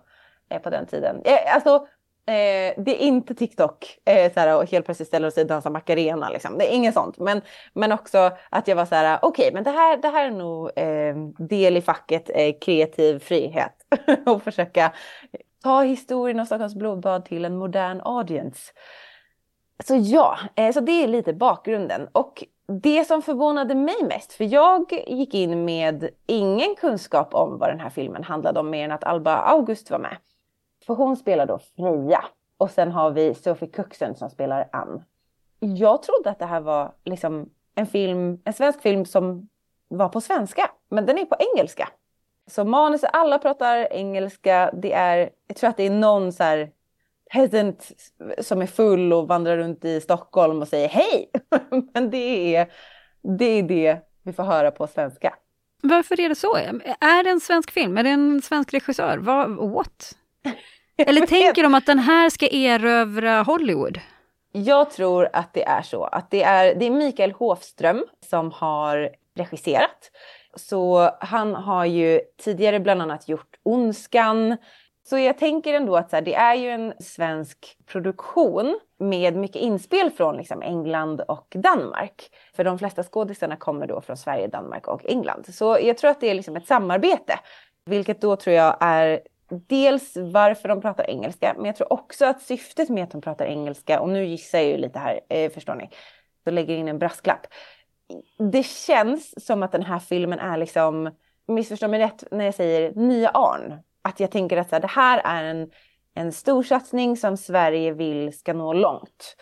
eh, 0.50 0.62
på 0.62 0.70
den 0.70 0.86
tiden. 0.86 1.22
Eh, 1.24 1.54
alltså, 1.54 1.86
Eh, 2.28 2.74
det 2.76 3.02
är 3.02 3.06
inte 3.06 3.34
TikTok 3.34 3.98
eh, 4.04 4.32
såhär, 4.32 4.56
och 4.56 4.70
helt 4.70 4.84
plötsligt 4.84 5.08
ställer 5.08 5.30
sig 5.30 5.42
och 5.42 5.48
dansar 5.48 5.70
Macarena. 5.70 6.30
Liksom. 6.30 6.58
Det 6.58 6.72
är 6.72 6.74
inget 6.74 6.94
sånt. 6.94 7.18
Men, 7.18 7.40
men 7.72 7.92
också 7.92 8.30
att 8.50 8.68
jag 8.68 8.76
var 8.76 8.86
så 8.86 8.94
här, 8.94 9.18
okej, 9.22 9.42
okay, 9.42 9.54
men 9.54 9.64
det 9.64 9.70
här, 9.70 9.96
det 9.96 10.08
här 10.08 10.26
är 10.26 10.30
nog 10.30 10.70
eh, 10.76 11.46
del 11.46 11.76
i 11.76 11.80
facket 11.80 12.30
eh, 12.34 12.54
kreativ 12.60 13.18
frihet. 13.18 13.72
och 14.26 14.42
försöka 14.42 14.92
ta 15.62 15.82
historien 15.82 16.40
om 16.40 16.46
Stockholms 16.46 16.74
blodbad 16.74 17.24
till 17.24 17.44
en 17.44 17.56
modern 17.56 18.00
audience. 18.04 18.72
Så 19.84 19.96
ja, 19.96 20.38
eh, 20.54 20.72
så 20.72 20.80
det 20.80 20.92
är 20.92 21.08
lite 21.08 21.32
bakgrunden. 21.32 22.08
Och 22.12 22.44
det 22.82 23.04
som 23.04 23.22
förvånade 23.22 23.74
mig 23.74 24.04
mest, 24.08 24.32
för 24.32 24.44
jag 24.44 24.92
gick 25.06 25.34
in 25.34 25.64
med 25.64 26.08
ingen 26.26 26.74
kunskap 26.74 27.34
om 27.34 27.58
vad 27.58 27.70
den 27.70 27.80
här 27.80 27.90
filmen 27.90 28.24
handlade 28.24 28.60
om 28.60 28.70
mer 28.70 28.84
än 28.84 28.92
att 28.92 29.04
Alba 29.04 29.36
August 29.36 29.90
var 29.90 29.98
med. 29.98 30.16
För 30.86 30.94
hon 30.94 31.16
spelar 31.16 31.46
då 31.46 31.58
Freja. 31.76 32.24
Och 32.58 32.70
sen 32.70 32.92
har 32.92 33.10
vi 33.10 33.34
Sophie 33.34 33.68
Kuxen 33.68 34.14
som 34.14 34.30
spelar 34.30 34.68
Ann. 34.72 35.02
Jag 35.60 36.02
trodde 36.02 36.30
att 36.30 36.38
det 36.38 36.46
här 36.46 36.60
var 36.60 36.92
liksom 37.04 37.50
en 37.74 37.86
film, 37.86 38.40
en 38.44 38.52
svensk 38.52 38.82
film 38.82 39.04
som 39.04 39.48
var 39.88 40.08
på 40.08 40.20
svenska. 40.20 40.70
Men 40.88 41.06
den 41.06 41.18
är 41.18 41.24
på 41.24 41.36
engelska. 41.54 41.88
Så 42.46 42.64
manuset, 42.64 43.10
alla 43.12 43.38
pratar 43.38 43.92
engelska. 43.92 44.70
Det 44.82 44.92
är, 44.92 45.30
jag 45.46 45.56
tror 45.56 45.70
att 45.70 45.76
det 45.76 45.86
är 45.86 45.90
någon 45.90 46.32
så 46.32 46.42
här 46.42 46.70
peasant 47.32 47.92
som 48.38 48.62
är 48.62 48.66
full 48.66 49.12
och 49.12 49.28
vandrar 49.28 49.56
runt 49.56 49.84
i 49.84 50.00
Stockholm 50.00 50.62
och 50.62 50.68
säger 50.68 50.88
hej. 50.88 51.30
Men 51.94 52.10
det 52.10 52.56
är, 52.56 52.72
det 53.22 53.44
är 53.44 53.62
det 53.62 53.98
vi 54.22 54.32
får 54.32 54.42
höra 54.42 54.70
på 54.70 54.86
svenska. 54.86 55.34
Varför 55.82 56.20
är 56.20 56.28
det 56.28 56.34
så? 56.34 56.56
Är 57.00 57.24
det 57.24 57.30
en 57.30 57.40
svensk 57.40 57.70
film? 57.70 57.98
Är 57.98 58.02
det 58.02 58.10
en 58.10 58.42
svensk 58.42 58.74
regissör? 58.74 59.18
What? 59.74 60.16
Eller 61.06 61.26
tänker 61.26 61.62
de 61.62 61.74
att 61.74 61.86
den 61.86 61.98
här 61.98 62.30
ska 62.30 62.48
erövra 62.48 63.42
Hollywood? 63.42 64.00
Jag 64.52 64.90
tror 64.90 65.28
att 65.32 65.54
det 65.54 65.64
är 65.64 65.82
så. 65.82 66.04
Att 66.04 66.30
det 66.30 66.42
är, 66.42 66.74
det 66.74 66.86
är 66.86 66.90
Mikael 66.90 67.32
Hofström 67.32 68.04
som 68.30 68.52
har 68.52 69.10
regisserat. 69.34 70.10
Så 70.54 71.10
han 71.20 71.54
har 71.54 71.84
ju 71.84 72.20
tidigare 72.44 72.80
bland 72.80 73.02
annat 73.02 73.28
gjort 73.28 73.56
Ondskan. 73.62 74.56
Så 75.08 75.18
jag 75.18 75.38
tänker 75.38 75.74
ändå 75.74 75.96
att 75.96 76.10
så 76.10 76.16
här, 76.16 76.22
det 76.22 76.34
är 76.34 76.54
ju 76.54 76.70
en 76.70 76.92
svensk 77.00 77.76
produktion 77.86 78.80
med 78.98 79.36
mycket 79.36 79.62
inspel 79.62 80.10
från 80.10 80.36
liksom 80.36 80.62
England 80.62 81.20
och 81.20 81.56
Danmark. 81.56 82.30
För 82.56 82.64
de 82.64 82.78
flesta 82.78 83.02
skådisarna 83.02 83.56
kommer 83.56 83.86
då 83.86 84.00
från 84.00 84.16
Sverige, 84.16 84.46
Danmark 84.46 84.88
och 84.88 85.06
England. 85.06 85.46
Så 85.54 85.78
jag 85.82 85.98
tror 85.98 86.10
att 86.10 86.20
det 86.20 86.30
är 86.30 86.34
liksom 86.34 86.56
ett 86.56 86.66
samarbete. 86.66 87.38
Vilket 87.84 88.20
då 88.20 88.36
tror 88.36 88.56
jag 88.56 88.76
är 88.80 89.20
dels 89.48 90.16
varför 90.16 90.68
de 90.68 90.80
pratar 90.80 91.10
engelska, 91.10 91.54
men 91.56 91.64
jag 91.64 91.76
tror 91.76 91.92
också 91.92 92.26
att 92.26 92.42
syftet 92.42 92.88
med 92.88 93.04
att 93.04 93.10
de 93.10 93.20
pratar 93.20 93.46
engelska, 93.46 94.00
och 94.00 94.08
nu 94.08 94.24
gissar 94.24 94.58
jag 94.58 94.68
ju 94.68 94.76
lite 94.76 94.98
här, 94.98 95.20
eh, 95.28 95.50
förstår 95.50 95.74
ni, 95.74 95.90
så 96.44 96.50
lägger 96.50 96.76
in 96.76 96.88
en 96.88 96.98
brasklapp. 96.98 97.46
Det 98.52 98.62
känns 98.66 99.46
som 99.46 99.62
att 99.62 99.72
den 99.72 99.82
här 99.82 99.98
filmen 99.98 100.38
är 100.38 100.56
liksom, 100.56 101.10
missförstå 101.48 101.88
mig 101.88 102.00
rätt 102.00 102.24
när 102.30 102.44
jag 102.44 102.54
säger 102.54 102.92
nya 102.94 103.28
Arn. 103.28 103.74
Att 104.02 104.20
jag 104.20 104.30
tänker 104.30 104.56
att 104.56 104.68
så 104.68 104.74
här, 104.74 104.82
det 104.82 104.86
här 104.86 105.20
är 105.24 105.44
en, 105.44 105.70
en 106.14 106.32
stor 106.32 106.62
satsning 106.62 107.16
som 107.16 107.36
Sverige 107.36 107.92
vill 107.92 108.38
ska 108.38 108.52
nå 108.52 108.72
långt. 108.72 109.36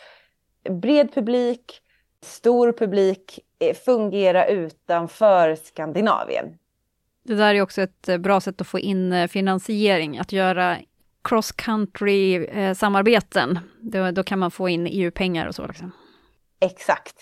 Bred 0.70 1.14
publik, 1.14 1.80
stor 2.22 2.72
publik, 2.72 3.40
eh, 3.58 3.74
fungera 3.74 4.46
utanför 4.46 5.54
Skandinavien. 5.54 6.58
Det 7.24 7.34
där 7.34 7.54
är 7.54 7.62
också 7.62 7.82
ett 7.82 8.08
eh, 8.08 8.18
bra 8.18 8.40
sätt 8.40 8.60
att 8.60 8.66
få 8.66 8.78
in 8.78 9.12
eh, 9.12 9.28
finansiering, 9.28 10.18
att 10.18 10.32
göra 10.32 10.78
cross 11.22 11.52
country 11.52 12.44
eh, 12.46 12.74
samarbeten. 12.74 13.58
Då, 13.80 14.10
då, 14.10 14.22
kan 14.22 14.38
man 14.38 14.50
få 14.50 14.68
in 14.68 14.87
EU-pengar 14.87 15.46
och 15.46 15.54
så. 15.54 15.66
Liksom. 15.66 15.92
Exakt. 16.60 17.16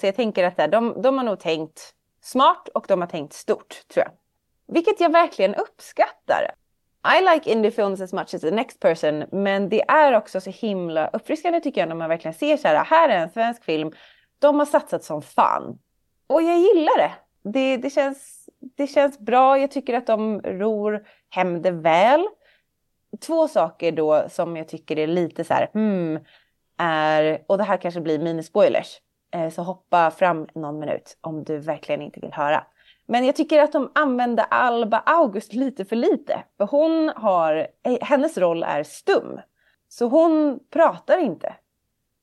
Så 0.00 0.06
jag 0.06 0.16
tänker 0.16 0.44
att 0.44 0.72
de, 0.72 1.02
de 1.02 1.18
har 1.18 1.24
nog 1.24 1.40
tänkt 1.40 1.94
smart 2.22 2.68
och 2.74 2.84
de 2.88 3.00
har 3.00 3.08
tänkt 3.08 3.32
stort, 3.32 3.88
tror 3.94 4.04
jag. 4.06 4.12
Vilket 4.74 5.00
jag 5.00 5.12
verkligen 5.12 5.54
uppskattar. 5.54 6.50
I 7.18 7.34
like 7.34 7.50
indie 7.50 7.70
films 7.70 8.00
as 8.00 8.12
much 8.12 8.34
as 8.34 8.40
the 8.40 8.50
next 8.50 8.80
person, 8.80 9.24
men 9.32 9.68
det 9.68 9.82
är 9.88 10.16
också 10.16 10.40
så 10.40 10.50
himla 10.50 11.08
uppfriskande 11.08 11.60
tycker 11.60 11.80
jag 11.80 11.88
när 11.88 11.96
man 11.96 12.08
verkligen 12.08 12.34
ser 12.34 12.56
så 12.56 12.68
här, 12.68 12.84
här 12.84 13.08
är 13.08 13.18
en 13.18 13.30
svensk 13.30 13.64
film, 13.64 13.92
de 14.38 14.58
har 14.58 14.66
satsat 14.66 15.04
som 15.04 15.22
fan. 15.22 15.78
Och 16.26 16.42
jag 16.42 16.58
gillar 16.58 16.98
det. 16.98 17.12
Det, 17.52 17.76
det 17.76 17.90
känns 17.90 18.35
det 18.74 18.86
känns 18.86 19.18
bra. 19.18 19.58
Jag 19.58 19.70
tycker 19.70 19.94
att 19.94 20.06
de 20.06 20.40
ror 20.40 21.06
hem 21.30 21.62
det 21.62 21.70
väl. 21.70 22.26
Två 23.20 23.48
saker 23.48 23.92
då 23.92 24.24
som 24.28 24.56
jag 24.56 24.68
tycker 24.68 24.98
är 24.98 25.06
lite 25.06 25.44
så 25.44 25.54
här, 25.54 25.70
hmm, 25.72 26.18
är, 26.78 27.42
och 27.46 27.58
det 27.58 27.64
här 27.64 27.76
kanske 27.76 28.00
blir 28.00 28.18
minispoilers, 28.18 29.00
eh, 29.34 29.50
så 29.50 29.62
hoppa 29.62 30.10
fram 30.10 30.46
någon 30.54 30.78
minut 30.78 31.18
om 31.20 31.44
du 31.44 31.58
verkligen 31.58 32.02
inte 32.02 32.20
vill 32.20 32.32
höra. 32.32 32.66
Men 33.08 33.24
jag 33.24 33.36
tycker 33.36 33.60
att 33.60 33.72
de 33.72 33.90
använder 33.94 34.44
Alba 34.50 35.02
August 35.06 35.52
lite 35.52 35.84
för 35.84 35.96
lite. 35.96 36.44
För 36.56 36.66
hon 36.66 37.12
har, 37.16 37.68
eh, 37.82 37.98
hennes 38.00 38.38
roll 38.38 38.62
är 38.62 38.82
stum. 38.82 39.40
Så 39.88 40.08
hon 40.08 40.60
pratar 40.70 41.18
inte. 41.18 41.54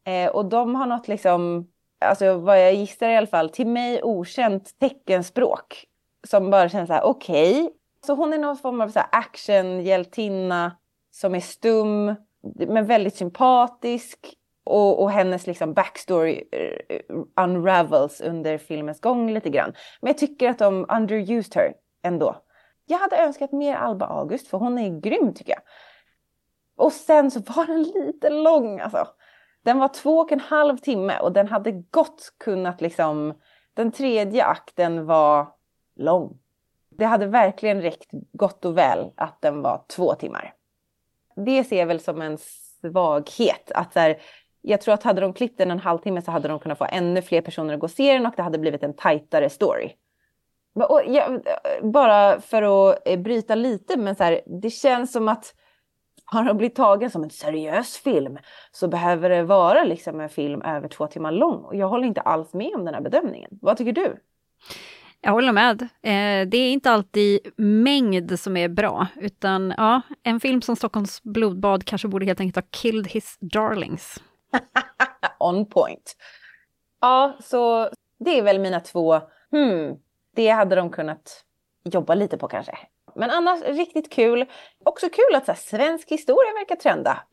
Eh, 0.05 0.29
och 0.29 0.45
de 0.45 0.75
har 0.75 0.85
något 0.85 1.07
liksom, 1.07 1.67
alltså 2.05 2.37
vad 2.37 2.61
jag 2.61 2.73
gissar 2.73 3.09
i 3.09 3.15
alla 3.15 3.27
fall, 3.27 3.49
till 3.49 3.67
mig 3.67 4.03
okänt 4.03 4.79
teckenspråk 4.79 5.85
som 6.27 6.49
bara 6.49 6.69
känns 6.69 6.87
så 6.87 6.93
här, 6.93 7.03
okej. 7.03 7.61
Okay. 7.61 7.69
Så 8.05 8.13
hon 8.13 8.33
är 8.33 8.37
någon 8.37 8.57
form 8.57 8.81
av 8.81 8.91
actionhjältinna 9.11 10.77
som 11.11 11.35
är 11.35 11.39
stum, 11.39 12.15
men 12.67 12.85
väldigt 12.85 13.15
sympatisk. 13.15 14.37
Och, 14.65 15.01
och 15.01 15.11
hennes 15.11 15.47
liksom 15.47 15.73
backstory 15.73 16.43
eh, 16.51 16.99
unravels 17.43 18.21
under 18.21 18.57
filmens 18.57 19.01
gång 19.01 19.31
lite 19.31 19.49
grann. 19.49 19.73
Men 20.01 20.07
jag 20.07 20.17
tycker 20.17 20.49
att 20.49 20.59
de 20.59 20.85
underused 20.89 21.55
her 21.55 21.73
ändå. 22.03 22.35
Jag 22.85 22.97
hade 22.97 23.17
önskat 23.17 23.51
mer 23.51 23.75
Alba 23.75 24.05
August 24.05 24.47
för 24.47 24.57
hon 24.57 24.77
är 24.77 24.99
grym 24.99 25.33
tycker 25.33 25.51
jag. 25.51 25.61
Och 26.75 26.93
sen 26.93 27.31
så 27.31 27.39
var 27.39 27.65
den 27.65 27.83
lite 27.83 28.29
lång 28.29 28.79
alltså. 28.79 29.07
Den 29.63 29.79
var 29.79 29.87
två 29.87 30.19
och 30.19 30.31
en 30.31 30.39
halv 30.39 30.77
timme 30.77 31.19
och 31.19 31.31
den 31.31 31.47
hade 31.47 31.71
gott 31.71 32.33
kunnat 32.39 32.81
liksom... 32.81 33.33
Den 33.73 33.91
tredje 33.91 34.45
akten 34.45 35.05
var 35.05 35.47
lång. 35.95 36.37
Det 36.89 37.05
hade 37.05 37.25
verkligen 37.25 37.81
räckt 37.81 38.09
gott 38.31 38.65
och 38.65 38.77
väl 38.77 39.11
att 39.15 39.41
den 39.41 39.61
var 39.61 39.85
två 39.87 40.13
timmar. 40.13 40.53
Det 41.35 41.63
ser 41.63 41.79
jag 41.79 41.87
väl 41.87 41.99
som 41.99 42.21
en 42.21 42.37
svaghet. 42.37 43.71
Att 43.75 43.95
här, 43.95 44.21
jag 44.61 44.81
tror 44.81 44.93
att 44.93 45.03
hade 45.03 45.21
de 45.21 45.33
klippt 45.33 45.57
den 45.57 45.71
en 45.71 45.79
halvtimme 45.79 46.21
så 46.21 46.31
hade 46.31 46.47
de 46.47 46.59
kunnat 46.59 46.77
få 46.77 46.87
ännu 46.89 47.21
fler 47.21 47.41
personer 47.41 47.73
att 47.73 47.79
gå 47.79 47.85
och 47.85 47.91
se 47.91 48.13
den 48.13 48.25
och 48.25 48.33
det 48.35 48.43
hade 48.43 48.59
blivit 48.59 48.83
en 48.83 48.93
tajtare 48.93 49.49
story. 49.49 49.93
Och 50.75 51.01
jag, 51.07 51.41
bara 51.81 52.41
för 52.41 52.89
att 52.89 53.07
eh, 53.07 53.19
bryta 53.19 53.55
lite, 53.55 53.97
men 53.97 54.15
så 54.15 54.23
här, 54.23 54.41
det 54.45 54.69
känns 54.69 55.11
som 55.11 55.27
att 55.27 55.53
har 56.25 56.43
den 56.43 56.57
blivit 56.57 56.75
tagen 56.75 57.09
som 57.09 57.23
en 57.23 57.29
seriös 57.29 57.97
film 57.97 58.37
så 58.71 58.87
behöver 58.87 59.29
det 59.29 59.43
vara 59.43 59.83
liksom 59.83 60.19
en 60.19 60.29
film 60.29 60.61
över 60.61 60.87
två 60.87 61.07
timmar 61.07 61.31
lång. 61.31 61.63
Och 61.63 61.75
jag 61.75 61.87
håller 61.87 62.07
inte 62.07 62.21
alls 62.21 62.53
med 62.53 62.75
om 62.75 62.85
den 62.85 62.93
här 62.93 63.01
bedömningen. 63.01 63.49
Vad 63.61 63.77
tycker 63.77 63.91
du? 63.91 64.17
Jag 65.25 65.31
håller 65.31 65.51
med. 65.51 65.81
Eh, 65.81 66.47
det 66.47 66.57
är 66.57 66.71
inte 66.71 66.91
alltid 66.91 67.39
mängd 67.57 68.39
som 68.39 68.57
är 68.57 68.69
bra, 68.69 69.07
utan 69.15 69.73
ja, 69.77 70.01
en 70.23 70.39
film 70.39 70.61
som 70.61 70.75
Stockholms 70.75 71.23
blodbad 71.23 71.85
kanske 71.85 72.07
borde 72.07 72.25
helt 72.25 72.39
enkelt 72.39 72.65
ha 72.65 72.69
killed 72.81 73.07
his 73.07 73.37
darlings. 73.41 74.23
On 75.39 75.65
point. 75.65 76.15
Ja, 77.01 77.37
så 77.39 77.89
det 78.19 78.39
är 78.39 78.43
väl 78.43 78.59
mina 78.59 78.79
två, 78.79 79.21
hmm, 79.51 79.97
det 80.35 80.49
hade 80.49 80.75
de 80.75 80.89
kunnat 80.89 81.43
jobba 81.83 82.15
lite 82.15 82.37
på 82.37 82.47
kanske. 82.47 82.77
Men 83.15 83.29
annars 83.29 83.61
riktigt 83.61 84.11
kul. 84.11 84.45
Också 84.85 85.09
kul 85.09 85.35
att 85.35 85.45
så 85.45 85.51
här, 85.51 85.59
svensk 85.59 86.11
historia 86.11 86.53
verkar 86.53 86.75
trenda. 86.75 87.23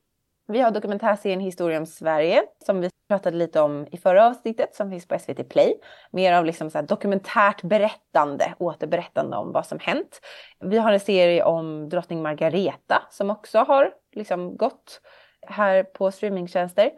Vi 0.51 0.61
har 0.61 0.71
dokumentärserien 0.71 1.41
Historia 1.41 1.79
om 1.79 1.87
Sverige 1.87 2.43
som 2.67 2.81
vi 2.81 2.91
pratade 3.09 3.37
lite 3.37 3.61
om 3.61 3.87
i 3.91 3.97
förra 3.97 4.27
avsnittet 4.27 4.75
som 4.75 4.91
finns 4.91 5.09
på 5.09 5.19
SVT 5.19 5.49
Play. 5.49 5.81
Mer 6.11 6.33
av 6.33 6.45
liksom 6.45 6.71
så 6.71 6.79
här 6.79 6.87
dokumentärt 6.87 7.63
berättande, 7.63 8.55
återberättande 8.59 9.37
om 9.37 9.53
vad 9.53 9.67
som 9.67 9.79
hänt. 9.79 10.21
Vi 10.61 10.79
har 10.79 10.93
en 10.93 11.01
serie 11.01 11.45
om 11.45 11.89
drottning 11.89 12.23
Margareta 12.23 13.03
som 13.11 13.31
också 13.31 13.59
har 13.59 13.93
liksom 14.13 14.57
gått 14.57 15.01
här 15.47 15.83
på 15.83 16.11
streamingtjänster. 16.11 16.91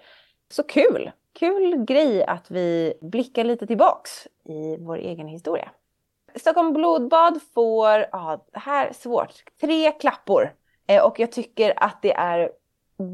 Så 0.51 0.63
kul! 0.63 1.11
Kul 1.39 1.85
grej 1.85 2.25
att 2.25 2.51
vi 2.51 2.95
blickar 3.01 3.45
lite 3.45 3.67
tillbaks 3.67 4.27
i 4.45 4.77
vår 4.81 4.97
egen 4.97 5.29
historia. 5.29 5.71
Stockholm 6.37 6.73
blodbad 6.73 7.41
får, 7.55 8.07
ja 8.13 8.45
det 8.53 8.59
här 8.59 8.87
är 8.87 8.93
svårt, 8.93 9.35
tre 9.61 9.93
klappor. 9.93 10.55
Eh, 10.87 11.05
och 11.05 11.21
jag 11.21 11.33
tycker 11.33 11.75
att 11.77 12.03
det 12.03 12.13
är 12.13 12.51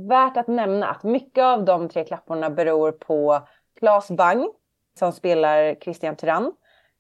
värt 0.09 0.37
att 0.37 0.49
nämna 0.49 0.87
att 0.89 1.03
mycket 1.03 1.43
av 1.43 1.65
de 1.65 1.89
tre 1.89 2.05
klapporna 2.05 2.51
beror 2.51 2.93
på 2.93 3.41
Claes 3.79 4.11
Bang 4.11 4.49
som 4.99 5.13
spelar 5.13 5.75
Christian 5.75 6.17
Tyrann. 6.17 6.53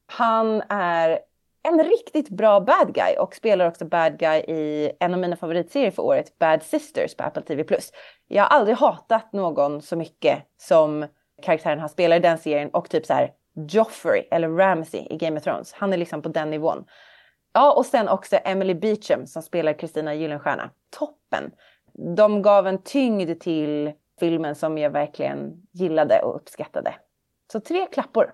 Han 0.07 0.62
är 0.68 1.20
en 1.62 1.85
riktigt 1.85 2.29
bra 2.29 2.61
bad 2.61 2.94
guy 2.94 3.16
och 3.18 3.35
spelar 3.35 3.68
också 3.68 3.85
bad 3.85 4.18
guy 4.18 4.38
i 4.38 4.92
en 5.01 5.14
av 5.14 5.20
mina 5.20 5.37
favoritserier 5.37 5.90
för 5.90 6.03
året, 6.03 6.38
Bad 6.38 6.62
Sisters 6.62 7.14
på 7.14 7.24
Apple 7.24 7.42
TV+. 7.42 7.64
Jag 8.29 8.42
har 8.42 8.48
aldrig 8.48 8.77
hatat 8.77 9.33
någon 9.33 9.83
så 9.83 9.96
mycket 9.96 10.38
som 10.57 11.07
karaktären 11.42 11.79
han 11.79 11.88
spelar 11.88 12.16
i 12.16 12.20
den 12.20 12.38
serien 12.38 12.70
och 12.70 12.90
typ 12.90 13.07
så 13.07 13.12
här 13.12 13.33
Joffrey 13.55 14.22
eller 14.31 14.48
Ramsey 14.48 15.07
i 15.11 15.16
Game 15.16 15.37
of 15.37 15.44
Thrones. 15.44 15.72
Han 15.72 15.92
är 15.92 15.96
liksom 15.96 16.22
på 16.22 16.29
den 16.29 16.51
nivån. 16.51 16.85
Ja, 17.53 17.72
och 17.72 17.87
sen 17.87 18.09
också 18.09 18.37
Emily 18.44 18.74
Beecham 18.74 19.27
som 19.27 19.42
spelar 19.42 19.72
Kristina 19.72 20.14
Gyllenstierna. 20.14 20.70
Toppen! 20.98 21.51
De 22.00 22.42
gav 22.42 22.66
en 22.66 22.78
tyngd 22.78 23.40
till 23.40 23.92
filmen 24.20 24.54
som 24.54 24.78
jag 24.78 24.90
verkligen 24.90 25.62
gillade 25.72 26.22
och 26.22 26.37
uppskattade. 26.37 26.94
Så 27.52 27.61
tre 27.61 27.87
klappor. 27.87 28.32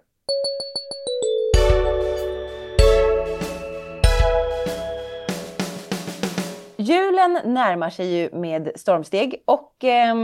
Julen 6.76 7.38
närmar 7.44 7.90
sig 7.90 8.06
ju 8.06 8.30
med 8.32 8.72
stormsteg 8.76 9.42
och 9.44 9.84
eh, 9.84 10.14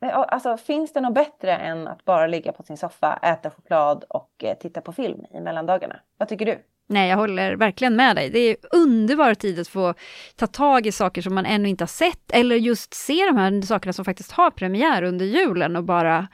alltså, 0.00 0.56
finns 0.56 0.92
det 0.92 1.00
något 1.00 1.14
bättre 1.14 1.56
än 1.56 1.88
att 1.88 2.04
bara 2.04 2.26
ligga 2.26 2.52
på 2.52 2.62
sin 2.62 2.76
soffa, 2.76 3.16
äta 3.22 3.50
choklad 3.50 4.04
och 4.08 4.44
eh, 4.44 4.58
titta 4.58 4.80
på 4.80 4.92
film 4.92 5.24
i 5.30 5.40
mellandagarna? 5.40 6.00
Vad 6.18 6.28
tycker 6.28 6.46
du? 6.46 6.73
Nej, 6.86 7.10
jag 7.10 7.16
håller 7.16 7.56
verkligen 7.56 7.96
med 7.96 8.16
dig. 8.16 8.30
Det 8.30 8.38
är 8.38 8.56
underbar 8.72 9.34
tid 9.34 9.58
att 9.58 9.68
få 9.68 9.94
ta 10.36 10.46
tag 10.46 10.86
i 10.86 10.92
saker 10.92 11.22
som 11.22 11.34
man 11.34 11.46
ännu 11.46 11.68
inte 11.68 11.82
har 11.82 11.88
sett, 11.88 12.32
eller 12.32 12.56
just 12.56 12.94
se 12.94 13.26
de 13.26 13.36
här 13.36 13.62
sakerna 13.62 13.92
som 13.92 14.04
faktiskt 14.04 14.32
har 14.32 14.50
premiär 14.50 15.02
under 15.02 15.26
julen 15.26 15.76
och 15.76 15.84
bara 15.84 16.28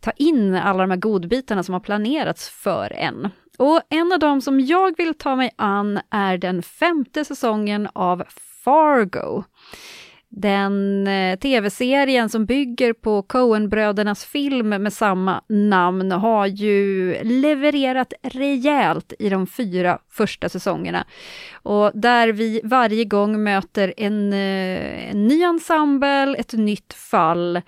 ta 0.00 0.10
in 0.10 0.54
alla 0.54 0.82
de 0.82 0.90
här 0.90 0.98
godbitarna 0.98 1.62
som 1.62 1.72
har 1.72 1.80
planerats 1.80 2.48
för 2.48 2.92
en. 2.92 3.28
Och 3.58 3.80
en 3.88 4.12
av 4.12 4.18
dem 4.18 4.40
som 4.40 4.60
jag 4.60 4.96
vill 4.96 5.14
ta 5.14 5.36
mig 5.36 5.50
an 5.56 6.00
är 6.10 6.38
den 6.38 6.62
femte 6.62 7.24
säsongen 7.24 7.88
av 7.92 8.24
Fargo. 8.64 9.44
Den 10.34 11.06
eh, 11.06 11.38
tv-serien 11.38 12.28
som 12.28 12.46
bygger 12.46 12.92
på 12.92 13.22
Coen-brödernas 13.22 14.24
film 14.24 14.68
med 14.68 14.92
samma 14.92 15.44
namn 15.48 16.12
har 16.12 16.46
ju 16.46 17.16
levererat 17.22 18.12
rejält 18.22 19.12
i 19.18 19.28
de 19.28 19.46
fyra 19.46 19.98
första 20.10 20.48
säsongerna. 20.48 21.06
Och 21.52 21.90
där 21.94 22.28
vi 22.28 22.60
varje 22.64 23.04
gång 23.04 23.42
möter 23.42 23.94
en, 23.96 24.32
eh, 24.32 25.10
en 25.10 25.28
ny 25.28 25.42
ensemble, 25.42 26.34
ett 26.38 26.52
nytt 26.52 26.94
fall. 26.94 27.60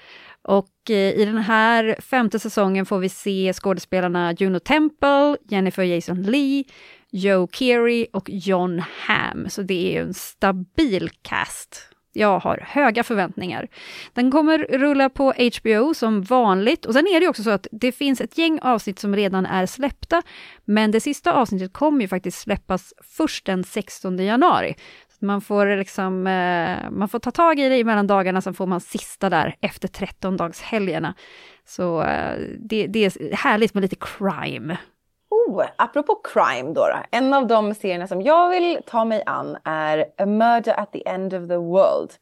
Och 0.42 0.90
eh, 0.90 1.12
i 1.12 1.24
den 1.24 1.38
här 1.38 1.96
femte 2.00 2.38
säsongen 2.38 2.87
får 2.87 2.98
vi 2.98 3.09
se 3.09 3.53
skådespelarna 3.53 4.33
Juno 4.33 4.59
Temple, 4.59 5.37
Jennifer 5.48 5.83
Jason 5.83 6.22
Lee, 6.22 6.64
Joe 7.11 7.48
Keery 7.53 8.07
och 8.12 8.31
John 8.31 8.83
Hamm. 9.07 9.48
Så 9.48 9.62
det 9.62 9.96
är 9.96 10.03
en 10.03 10.14
stabil 10.14 11.11
cast 11.22 11.94
jag 12.14 12.38
har 12.38 12.64
höga 12.66 13.03
förväntningar. 13.03 13.68
Den 14.12 14.31
kommer 14.31 14.59
rulla 14.59 15.09
på 15.09 15.33
HBO 15.33 15.94
som 15.94 16.22
vanligt 16.22 16.87
och 16.87 16.92
sen 16.92 17.07
är 17.07 17.20
det 17.20 17.29
också 17.29 17.42
så 17.42 17.50
att 17.50 17.66
det 17.72 17.92
finns 17.92 18.20
ett 18.20 18.38
gäng 18.38 18.59
avsnitt 18.62 18.98
som 18.98 19.16
redan 19.16 19.46
är 19.46 19.66
släppta, 19.66 20.22
men 20.64 20.90
det 20.90 21.00
sista 21.00 21.33
avsnittet 21.33 21.72
kommer 21.72 22.00
ju 22.00 22.09
faktiskt 22.09 22.38
släppas 22.38 22.94
först 23.16 23.46
den 23.46 23.64
16 23.64 24.18
januari. 24.18 24.74
Man 25.20 25.40
får, 25.40 25.77
liksom, 25.77 26.27
eh, 26.27 26.90
man 26.90 27.09
får 27.09 27.18
ta 27.18 27.31
tag 27.31 27.59
i 27.59 27.68
det 27.68 27.85
mellan 27.85 28.07
dagarna, 28.07 28.40
sen 28.40 28.55
får 28.55 28.66
man 28.66 28.81
sista 28.81 29.31
där 29.31 29.57
efter 29.61 29.88
13-dagshelgerna. 29.88 31.14
Så 31.66 32.03
eh, 32.03 32.38
det, 32.59 32.87
det 32.87 33.05
är 33.05 33.35
härligt 33.37 33.74
med 33.74 33.83
lite 33.83 33.96
crime. 33.96 34.77
Oh, 35.35 35.64
apropå 35.77 36.20
crime 36.25 36.73
då, 36.73 36.81
då, 36.81 36.97
En 37.11 37.35
av 37.35 37.47
de 37.47 37.75
serierna 37.75 38.07
som 38.07 38.23
jag 38.23 38.51
vill 38.51 38.81
ta 38.87 39.05
mig 39.05 39.23
an 39.27 39.57
är 39.64 39.99
A 40.18 40.27
Murder 40.27 40.81
at 40.81 40.92
the 40.92 41.09
End 41.09 41.35
of 41.35 41.49
the 41.49 41.57
World. 41.57 42.12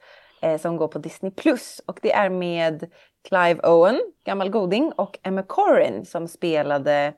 Eh, 0.42 0.58
som 0.58 0.76
går 0.76 0.88
på 0.88 0.98
Disney+. 0.98 1.30
Plus 1.30 1.80
Och 1.86 1.98
det 2.02 2.12
är 2.12 2.28
med 2.30 2.90
Clive 3.28 3.60
Owen, 3.62 4.00
gammal 4.24 4.50
goding, 4.50 4.92
och 4.92 5.18
Emma 5.22 5.42
Corrin 5.42 6.06
som 6.06 6.28
spelade 6.28 7.14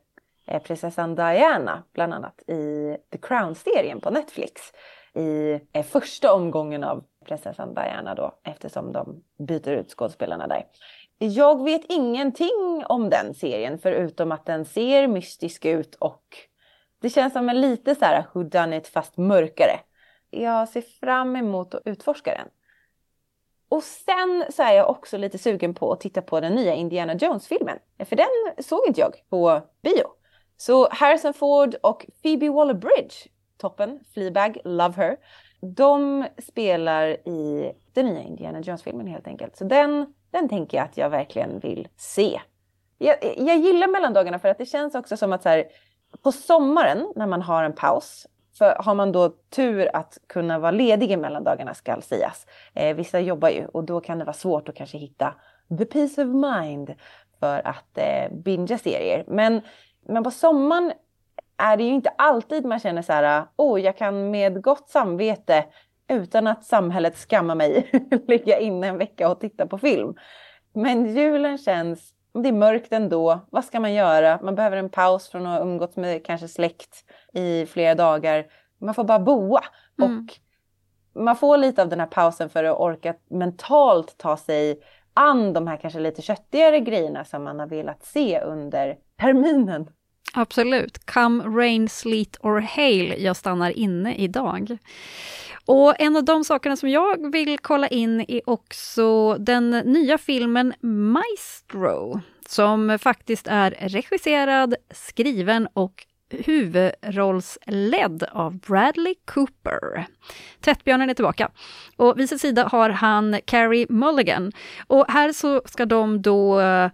eh, 0.47 0.63
prinsessan 0.63 1.15
Diana 1.15 1.83
bland 1.93 2.15
annat 2.15 2.43
i 2.49 2.97
The 3.13 3.19
Crown-serien 3.19 4.01
på 4.01 4.11
Netflix. 4.11 4.53
I 5.15 5.61
eh, 5.73 5.85
första 5.85 6.33
omgången 6.33 6.85
av 6.85 7.05
prinsessan 7.27 7.75
Diana 7.75 8.15
då 8.15 8.35
eftersom 8.43 8.93
de 8.93 9.23
byter 9.39 9.71
ut 9.71 9.91
skådespelarna 9.91 10.47
där. 10.47 10.65
Jag 11.19 11.65
vet 11.65 11.83
ingenting 11.89 12.85
om 12.87 13.11
den 13.11 13.35
serien 13.35 13.79
förutom 13.79 14.33
att 14.33 14.47
den 14.47 14.65
ser 14.65 15.07
mystisk 15.09 15.65
ut 15.65 15.95
och 15.95 16.25
det 17.01 17.11
känns 17.11 17.33
som 17.33 17.49
en 17.49 17.61
lite 17.61 17.95
så 17.95 18.05
här 18.05 18.25
who 18.33 18.43
done 18.43 18.77
it 18.77 18.89
fast 18.89 19.17
mörkare. 19.17 19.81
Jag 20.31 20.69
ser 20.69 20.81
fram 20.81 21.37
emot 21.37 21.75
att 21.75 21.83
utforska 21.85 22.35
den. 22.35 22.49
Och 23.69 23.83
sen 23.83 24.45
så 24.51 24.63
är 24.63 24.73
jag 24.73 24.91
också 24.91 25.17
lite 25.17 25.39
sugen 25.39 25.75
på 25.75 25.93
att 25.93 26.01
titta 26.01 26.23
på 26.23 26.41
den 26.41 26.55
nya 26.55 26.75
Indiana 26.75 27.15
Jones-filmen. 27.15 27.79
För 28.05 28.17
den 28.17 28.65
såg 28.65 28.81
inte 28.87 29.01
jag 29.01 29.13
på 29.31 29.63
bio. 29.83 30.07
Så 30.57 30.89
Harrison 30.91 31.35
Ford 31.35 31.75
och 31.83 32.07
Phoebe 32.23 32.49
Waller-Bridge, 32.49 33.29
toppen, 33.59 34.01
Fleabag, 34.15 34.59
love 34.65 34.95
her. 34.97 35.17
De 35.61 36.27
spelar 36.39 37.29
i 37.29 37.73
den 37.93 38.07
nya 38.07 38.23
Indiana 38.23 38.61
Jones-filmen 38.61 39.07
helt 39.07 39.27
enkelt. 39.27 39.57
Så 39.57 39.65
den 39.65 40.15
den 40.35 40.49
tänker 40.49 40.77
jag 40.77 40.85
att 40.85 40.97
jag 40.97 41.11
verkligen 41.11 41.59
vill 41.59 41.89
se. 41.97 42.41
Jag, 42.99 43.17
jag 43.37 43.57
gillar 43.57 43.89
mellandagarna 43.89 44.39
för 44.39 44.49
att 44.49 44.59
det 44.59 44.67
känns 44.67 44.95
också 44.95 45.17
som 45.17 45.33
att 45.33 45.43
så 45.43 45.49
här, 45.49 45.65
på 46.23 46.33
sommaren 46.33 47.13
när 47.17 47.27
man 47.27 47.43
har 47.43 47.65
en 47.65 47.73
paus 47.73 48.27
för 48.59 48.77
har 48.79 48.95
man 48.95 49.13
då 49.13 49.29
tur 49.29 49.97
att 49.97 50.19
kunna 50.27 50.59
vara 50.59 50.71
ledig 50.71 51.11
i 51.11 51.17
mellandagarna 51.17 51.75
skall 51.75 52.03
sägas. 52.03 52.47
Eh, 52.75 52.97
vissa 52.97 53.21
jobbar 53.21 53.49
ju 53.49 53.67
och 53.67 53.85
då 53.85 54.01
kan 54.01 54.19
det 54.19 54.25
vara 54.25 54.35
svårt 54.35 54.69
att 54.69 54.75
kanske 54.75 54.99
hitta 54.99 55.35
the 55.79 55.85
peace 55.85 56.23
of 56.23 56.29
mind 56.29 56.95
för 57.41 57.67
att 57.67 57.99
eh, 57.99 58.33
bingea 58.33 58.79
serier. 58.79 59.25
Men, 59.27 59.61
men 60.07 60.25
på 60.25 60.31
sommaren 60.31 60.93
är 61.57 61.77
det 61.77 61.85
ju 61.85 61.91
inte 61.91 62.11
alltid 62.19 62.65
man 62.65 62.81
känner 62.81 63.03
så 63.03 63.13
här, 63.13 63.45
oh 63.57 63.81
jag 63.81 63.97
kan 63.97 64.31
med 64.31 64.63
gott 64.63 64.89
samvete 64.89 65.65
utan 66.09 66.47
att 66.47 66.65
samhället 66.65 67.17
skammar 67.17 67.55
mig 67.55 67.91
ligga 68.29 68.59
inne 68.59 68.87
en 68.87 68.99
vecka 68.99 69.29
och 69.29 69.41
titta 69.41 69.67
på 69.67 69.79
film. 69.79 70.15
Men 70.75 71.15
julen 71.15 71.59
känns, 71.59 72.15
det 72.43 72.49
är 72.49 72.53
mörkt 72.53 72.93
ändå, 72.93 73.41
vad 73.51 73.65
ska 73.65 73.81
man 73.81 73.95
göra? 73.95 74.39
Man 74.43 74.55
behöver 74.55 74.77
en 74.77 74.91
paus 74.91 75.29
från 75.29 75.47
att 75.47 75.59
ha 75.59 75.67
umgåtts 75.67 75.97
med 75.97 76.27
kanske 76.27 76.49
släkt 76.49 77.05
i 77.33 77.67
flera 77.67 77.95
dagar. 77.95 78.47
Man 78.81 78.95
får 78.95 79.05
bara 79.05 79.19
boa. 79.19 79.61
Mm. 80.03 80.19
Och 80.19 80.35
man 81.23 81.37
får 81.37 81.57
lite 81.57 81.83
av 81.83 81.89
den 81.89 82.01
här 82.01 82.07
pausen 82.07 82.49
för 82.49 82.65
att 82.65 82.79
orka 82.79 83.15
mentalt 83.31 84.19
ta 84.19 84.37
sig 84.37 84.81
an 85.15 85.53
de 85.53 85.67
här 85.67 85.77
kanske 85.77 86.01
lite 86.01 86.23
köttigare 86.23 86.81
grejerna 86.81 87.25
som 87.25 87.45
man 87.45 87.59
har 87.59 87.67
velat 87.67 88.05
se 88.05 88.41
under 88.41 88.97
terminen. 89.21 89.91
Absolut. 90.35 91.07
Come 91.07 91.45
rain, 91.45 91.89
sleet 91.89 92.37
or 92.41 92.61
hail, 92.61 93.15
jag 93.19 93.37
stannar 93.37 93.71
inne 93.71 94.15
idag. 94.15 94.79
Och 95.67 96.01
en 96.01 96.17
av 96.17 96.25
de 96.25 96.45
sakerna 96.45 96.77
som 96.77 96.89
jag 96.89 97.33
vill 97.33 97.59
kolla 97.59 97.89
in 97.89 98.25
är 98.29 98.41
också 98.51 99.35
den 99.35 99.71
nya 99.71 100.19
filmen 100.19 100.75
Maestro, 100.81 102.21
som 102.49 102.99
faktiskt 102.99 103.47
är 103.47 103.71
regisserad, 103.71 104.75
skriven 104.91 105.69
och 105.73 106.07
huvudrollsledd 106.31 108.25
av 108.33 108.59
Bradley 108.59 109.15
Cooper. 109.25 110.07
Tvättbjörnen 110.61 111.11
är 111.11 111.15
tillbaka. 111.15 111.51
Och 111.97 112.19
vid 112.19 112.29
sin 112.29 112.39
sida 112.39 112.69
har 112.73 112.91
han 112.91 113.41
Carrie 113.45 113.87
Mulligan. 113.89 114.53
Och 114.87 115.05
här 115.09 115.33
så 115.33 115.63
ska 115.65 115.87
de 115.87 116.23
då 116.23 116.61
eh, 116.61 116.91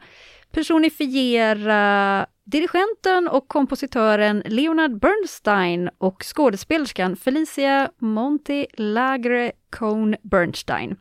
personifiera 0.53 2.27
dirigenten 2.51 3.29
och 3.29 3.49
kompositören 3.49 4.43
Leonard 4.47 4.99
Bernstein 4.99 5.91
och 5.99 6.23
skådespelerskan 6.23 7.17
Felicia 7.17 7.91
Montelagre 7.99 9.53
Cohn 9.71 10.17
Bernstein. 10.23 10.97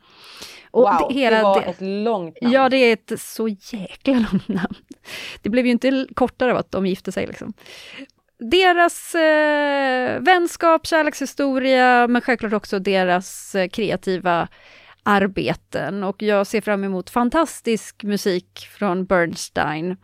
Och 0.70 0.82
wow, 0.82 1.08
det, 1.08 1.14
hela, 1.14 1.36
det 1.36 1.42
var 1.42 1.62
ett 1.62 1.80
långt 1.80 2.42
namn. 2.42 2.54
Ja, 2.54 2.68
det 2.68 2.76
är 2.76 2.92
ett 2.92 3.20
så 3.20 3.48
jäkla 3.48 4.14
långt 4.14 4.48
namn. 4.48 4.74
Det 5.42 5.48
blev 5.48 5.66
ju 5.66 5.72
inte 5.72 6.06
kortare 6.14 6.52
av 6.52 6.56
att 6.56 6.72
de 6.72 6.86
gifte 6.86 7.12
sig. 7.12 7.26
Liksom. 7.26 7.52
Deras 8.38 9.14
eh, 9.14 10.20
vänskap, 10.20 10.86
kärlekshistoria, 10.86 12.06
men 12.08 12.22
självklart 12.22 12.52
också 12.52 12.78
deras 12.78 13.54
eh, 13.54 13.68
kreativa 13.68 14.48
arbeten 15.10 16.04
och 16.04 16.22
jag 16.22 16.46
ser 16.46 16.60
fram 16.60 16.84
emot 16.84 17.10
fantastisk 17.10 18.02
musik 18.02 18.68
från 18.78 19.04
Bernstein. 19.04 19.96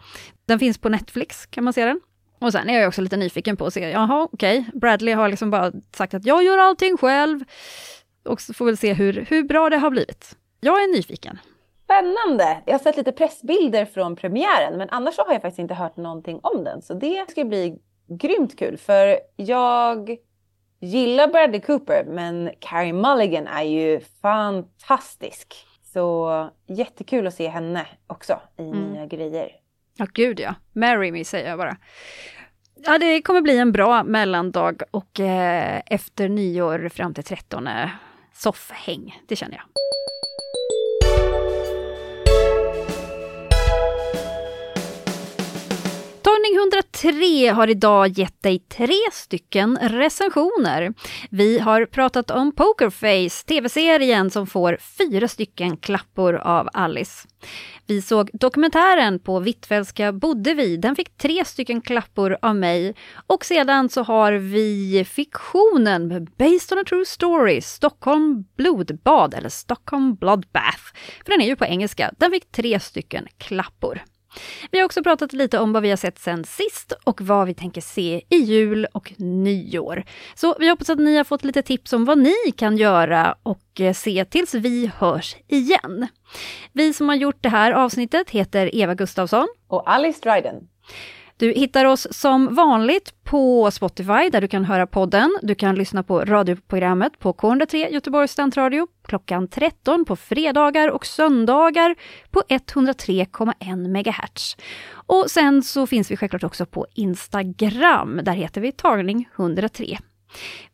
Den 0.46 0.58
finns 0.58 0.78
på 0.78 0.88
Netflix, 0.88 1.46
kan 1.46 1.64
man 1.64 1.72
se 1.72 1.84
den. 1.84 2.00
Och 2.38 2.52
sen 2.52 2.70
är 2.70 2.80
jag 2.80 2.88
också 2.88 3.02
lite 3.02 3.16
nyfiken 3.16 3.56
på 3.56 3.66
att 3.66 3.74
se, 3.74 3.90
jaha 3.90 4.28
okej, 4.32 4.58
okay. 4.58 4.80
Bradley 4.80 5.14
har 5.14 5.28
liksom 5.28 5.50
bara 5.50 5.72
sagt 5.92 6.14
att 6.14 6.26
jag 6.26 6.44
gör 6.44 6.58
allting 6.58 6.96
själv. 6.96 7.40
Och 8.24 8.40
så 8.40 8.54
får 8.54 8.64
vi 8.64 8.76
se 8.76 8.92
hur, 8.92 9.26
hur 9.28 9.42
bra 9.42 9.70
det 9.70 9.76
har 9.76 9.90
blivit. 9.90 10.36
Jag 10.60 10.82
är 10.82 10.96
nyfiken. 10.96 11.38
Spännande! 11.84 12.62
Jag 12.66 12.74
har 12.74 12.78
sett 12.78 12.96
lite 12.96 13.12
pressbilder 13.12 13.84
från 13.84 14.16
premiären 14.16 14.78
men 14.78 14.88
annars 14.90 15.18
har 15.18 15.32
jag 15.32 15.42
faktiskt 15.42 15.58
inte 15.58 15.74
hört 15.74 15.96
någonting 15.96 16.40
om 16.42 16.64
den. 16.64 16.82
Så 16.82 16.94
det 16.94 17.30
ska 17.30 17.44
bli 17.44 17.78
grymt 18.08 18.58
kul 18.58 18.76
för 18.76 19.18
jag 19.36 20.16
gillar 20.80 21.28
Bradley 21.28 21.60
Cooper 21.60 22.04
men 22.04 22.50
Carrie 22.58 22.92
Mulligan 22.92 23.46
är 23.46 23.62
ju 23.62 24.00
fantastisk. 24.22 25.54
Så 25.92 26.50
jättekul 26.66 27.26
att 27.26 27.34
se 27.34 27.48
henne 27.48 27.86
också 28.06 28.40
i 28.58 28.62
mm. 28.62 28.92
nya 28.92 29.06
grejer. 29.06 29.50
Ja, 29.96 30.06
gud 30.12 30.40
ja. 30.40 30.54
Marry 30.72 31.12
me 31.12 31.24
säger 31.24 31.48
jag 31.48 31.58
bara. 31.58 31.76
Ja, 32.84 32.98
det 32.98 33.22
kommer 33.22 33.40
bli 33.40 33.58
en 33.58 33.72
bra 33.72 34.04
mellandag 34.04 34.82
och 34.90 35.20
eh, 35.20 35.82
efter 35.86 36.28
nyår 36.28 36.88
fram 36.88 37.14
till 37.14 37.24
13 37.24 37.68
soffhäng, 38.34 39.22
det 39.26 39.36
känner 39.36 39.54
jag. 39.54 39.64
Tagning 46.36 46.58
103 46.58 47.48
har 47.48 47.70
idag 47.70 48.08
gett 48.08 48.42
dig 48.42 48.58
tre 48.58 48.98
stycken 49.12 49.78
recensioner. 49.82 50.94
Vi 51.30 51.58
har 51.58 51.86
pratat 51.86 52.30
om 52.30 52.52
Pokerface, 52.52 53.46
tv-serien 53.46 54.30
som 54.30 54.46
får 54.46 54.78
fyra 54.98 55.28
stycken 55.28 55.76
klappor 55.76 56.34
av 56.34 56.68
Alice. 56.72 57.28
Vi 57.86 58.02
såg 58.02 58.30
dokumentären 58.32 59.18
På 59.18 59.40
Hvitfeldtska 59.40 60.12
bodde 60.12 60.54
vi, 60.54 60.76
den 60.76 60.96
fick 60.96 61.16
tre 61.16 61.44
stycken 61.44 61.80
klappor 61.80 62.36
av 62.42 62.56
mig. 62.56 62.94
Och 63.26 63.44
sedan 63.44 63.88
så 63.88 64.02
har 64.02 64.32
vi 64.32 65.04
fiktionen 65.08 66.28
Based 66.36 66.72
on 66.72 66.78
a 66.78 66.84
true 66.88 67.04
story, 67.06 67.60
Stockholm 67.60 68.44
blodbad 68.56 69.34
eller 69.34 69.48
Stockholm 69.48 70.14
bloodbath. 70.14 70.82
För 71.24 71.32
den 71.32 71.40
är 71.40 71.46
ju 71.46 71.56
på 71.56 71.64
engelska, 71.64 72.10
den 72.18 72.30
fick 72.30 72.52
tre 72.52 72.80
stycken 72.80 73.26
klappor. 73.38 74.02
Vi 74.70 74.78
har 74.78 74.84
också 74.84 75.02
pratat 75.02 75.32
lite 75.32 75.58
om 75.58 75.72
vad 75.72 75.82
vi 75.82 75.90
har 75.90 75.96
sett 75.96 76.18
sen 76.18 76.44
sist 76.44 76.92
och 77.04 77.20
vad 77.20 77.46
vi 77.46 77.54
tänker 77.54 77.80
se 77.80 78.22
i 78.28 78.36
jul 78.36 78.86
och 78.92 79.12
nyår. 79.18 80.04
Så 80.34 80.56
vi 80.58 80.68
hoppas 80.68 80.90
att 80.90 80.98
ni 80.98 81.16
har 81.16 81.24
fått 81.24 81.44
lite 81.44 81.62
tips 81.62 81.92
om 81.92 82.04
vad 82.04 82.18
ni 82.18 82.52
kan 82.56 82.76
göra 82.76 83.36
och 83.42 83.80
eh, 83.80 83.92
se 83.92 84.24
tills 84.24 84.54
vi 84.54 84.90
hörs 84.98 85.36
igen. 85.48 86.06
Vi 86.72 86.92
som 86.92 87.08
har 87.08 87.16
gjort 87.16 87.42
det 87.42 87.48
här 87.48 87.72
avsnittet 87.72 88.30
heter 88.30 88.74
Eva 88.74 88.94
Gustavsson 88.94 89.48
och 89.68 89.90
Alice 89.90 90.20
Dryden. 90.22 90.68
Du 91.38 91.52
hittar 91.52 91.84
oss 91.84 92.06
som 92.10 92.54
vanligt 92.54 93.24
på 93.24 93.70
Spotify 93.70 94.30
där 94.32 94.40
du 94.40 94.48
kan 94.48 94.64
höra 94.64 94.86
podden. 94.86 95.38
Du 95.42 95.54
kan 95.54 95.74
lyssna 95.74 96.02
på 96.02 96.24
radioprogrammet 96.24 97.18
på 97.18 97.32
K103 97.32 97.92
Göteborgs 97.92 98.32
studentradio 98.32 98.86
klockan 99.08 99.48
13 99.48 100.04
på 100.04 100.16
fredagar 100.16 100.90
och 100.90 101.06
söndagar 101.06 101.94
på 102.30 102.42
103,1 102.48 103.76
MHz. 103.76 104.56
Och 104.88 105.30
sen 105.30 105.62
så 105.62 105.86
finns 105.86 106.10
vi 106.10 106.16
självklart 106.16 106.44
också 106.44 106.66
på 106.66 106.86
Instagram. 106.94 108.20
Där 108.22 108.32
heter 108.32 108.60
vi 108.60 108.72
tagning 108.72 109.28
103. 109.36 109.98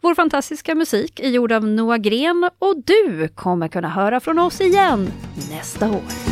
Vår 0.00 0.14
fantastiska 0.14 0.74
musik 0.74 1.20
är 1.20 1.28
gjord 1.28 1.52
av 1.52 1.64
Noah 1.64 1.98
Gren 1.98 2.50
och 2.58 2.82
du 2.84 3.28
kommer 3.28 3.68
kunna 3.68 3.88
höra 3.88 4.20
från 4.20 4.38
oss 4.38 4.60
igen 4.60 5.12
nästa 5.50 5.90
år. 5.90 6.31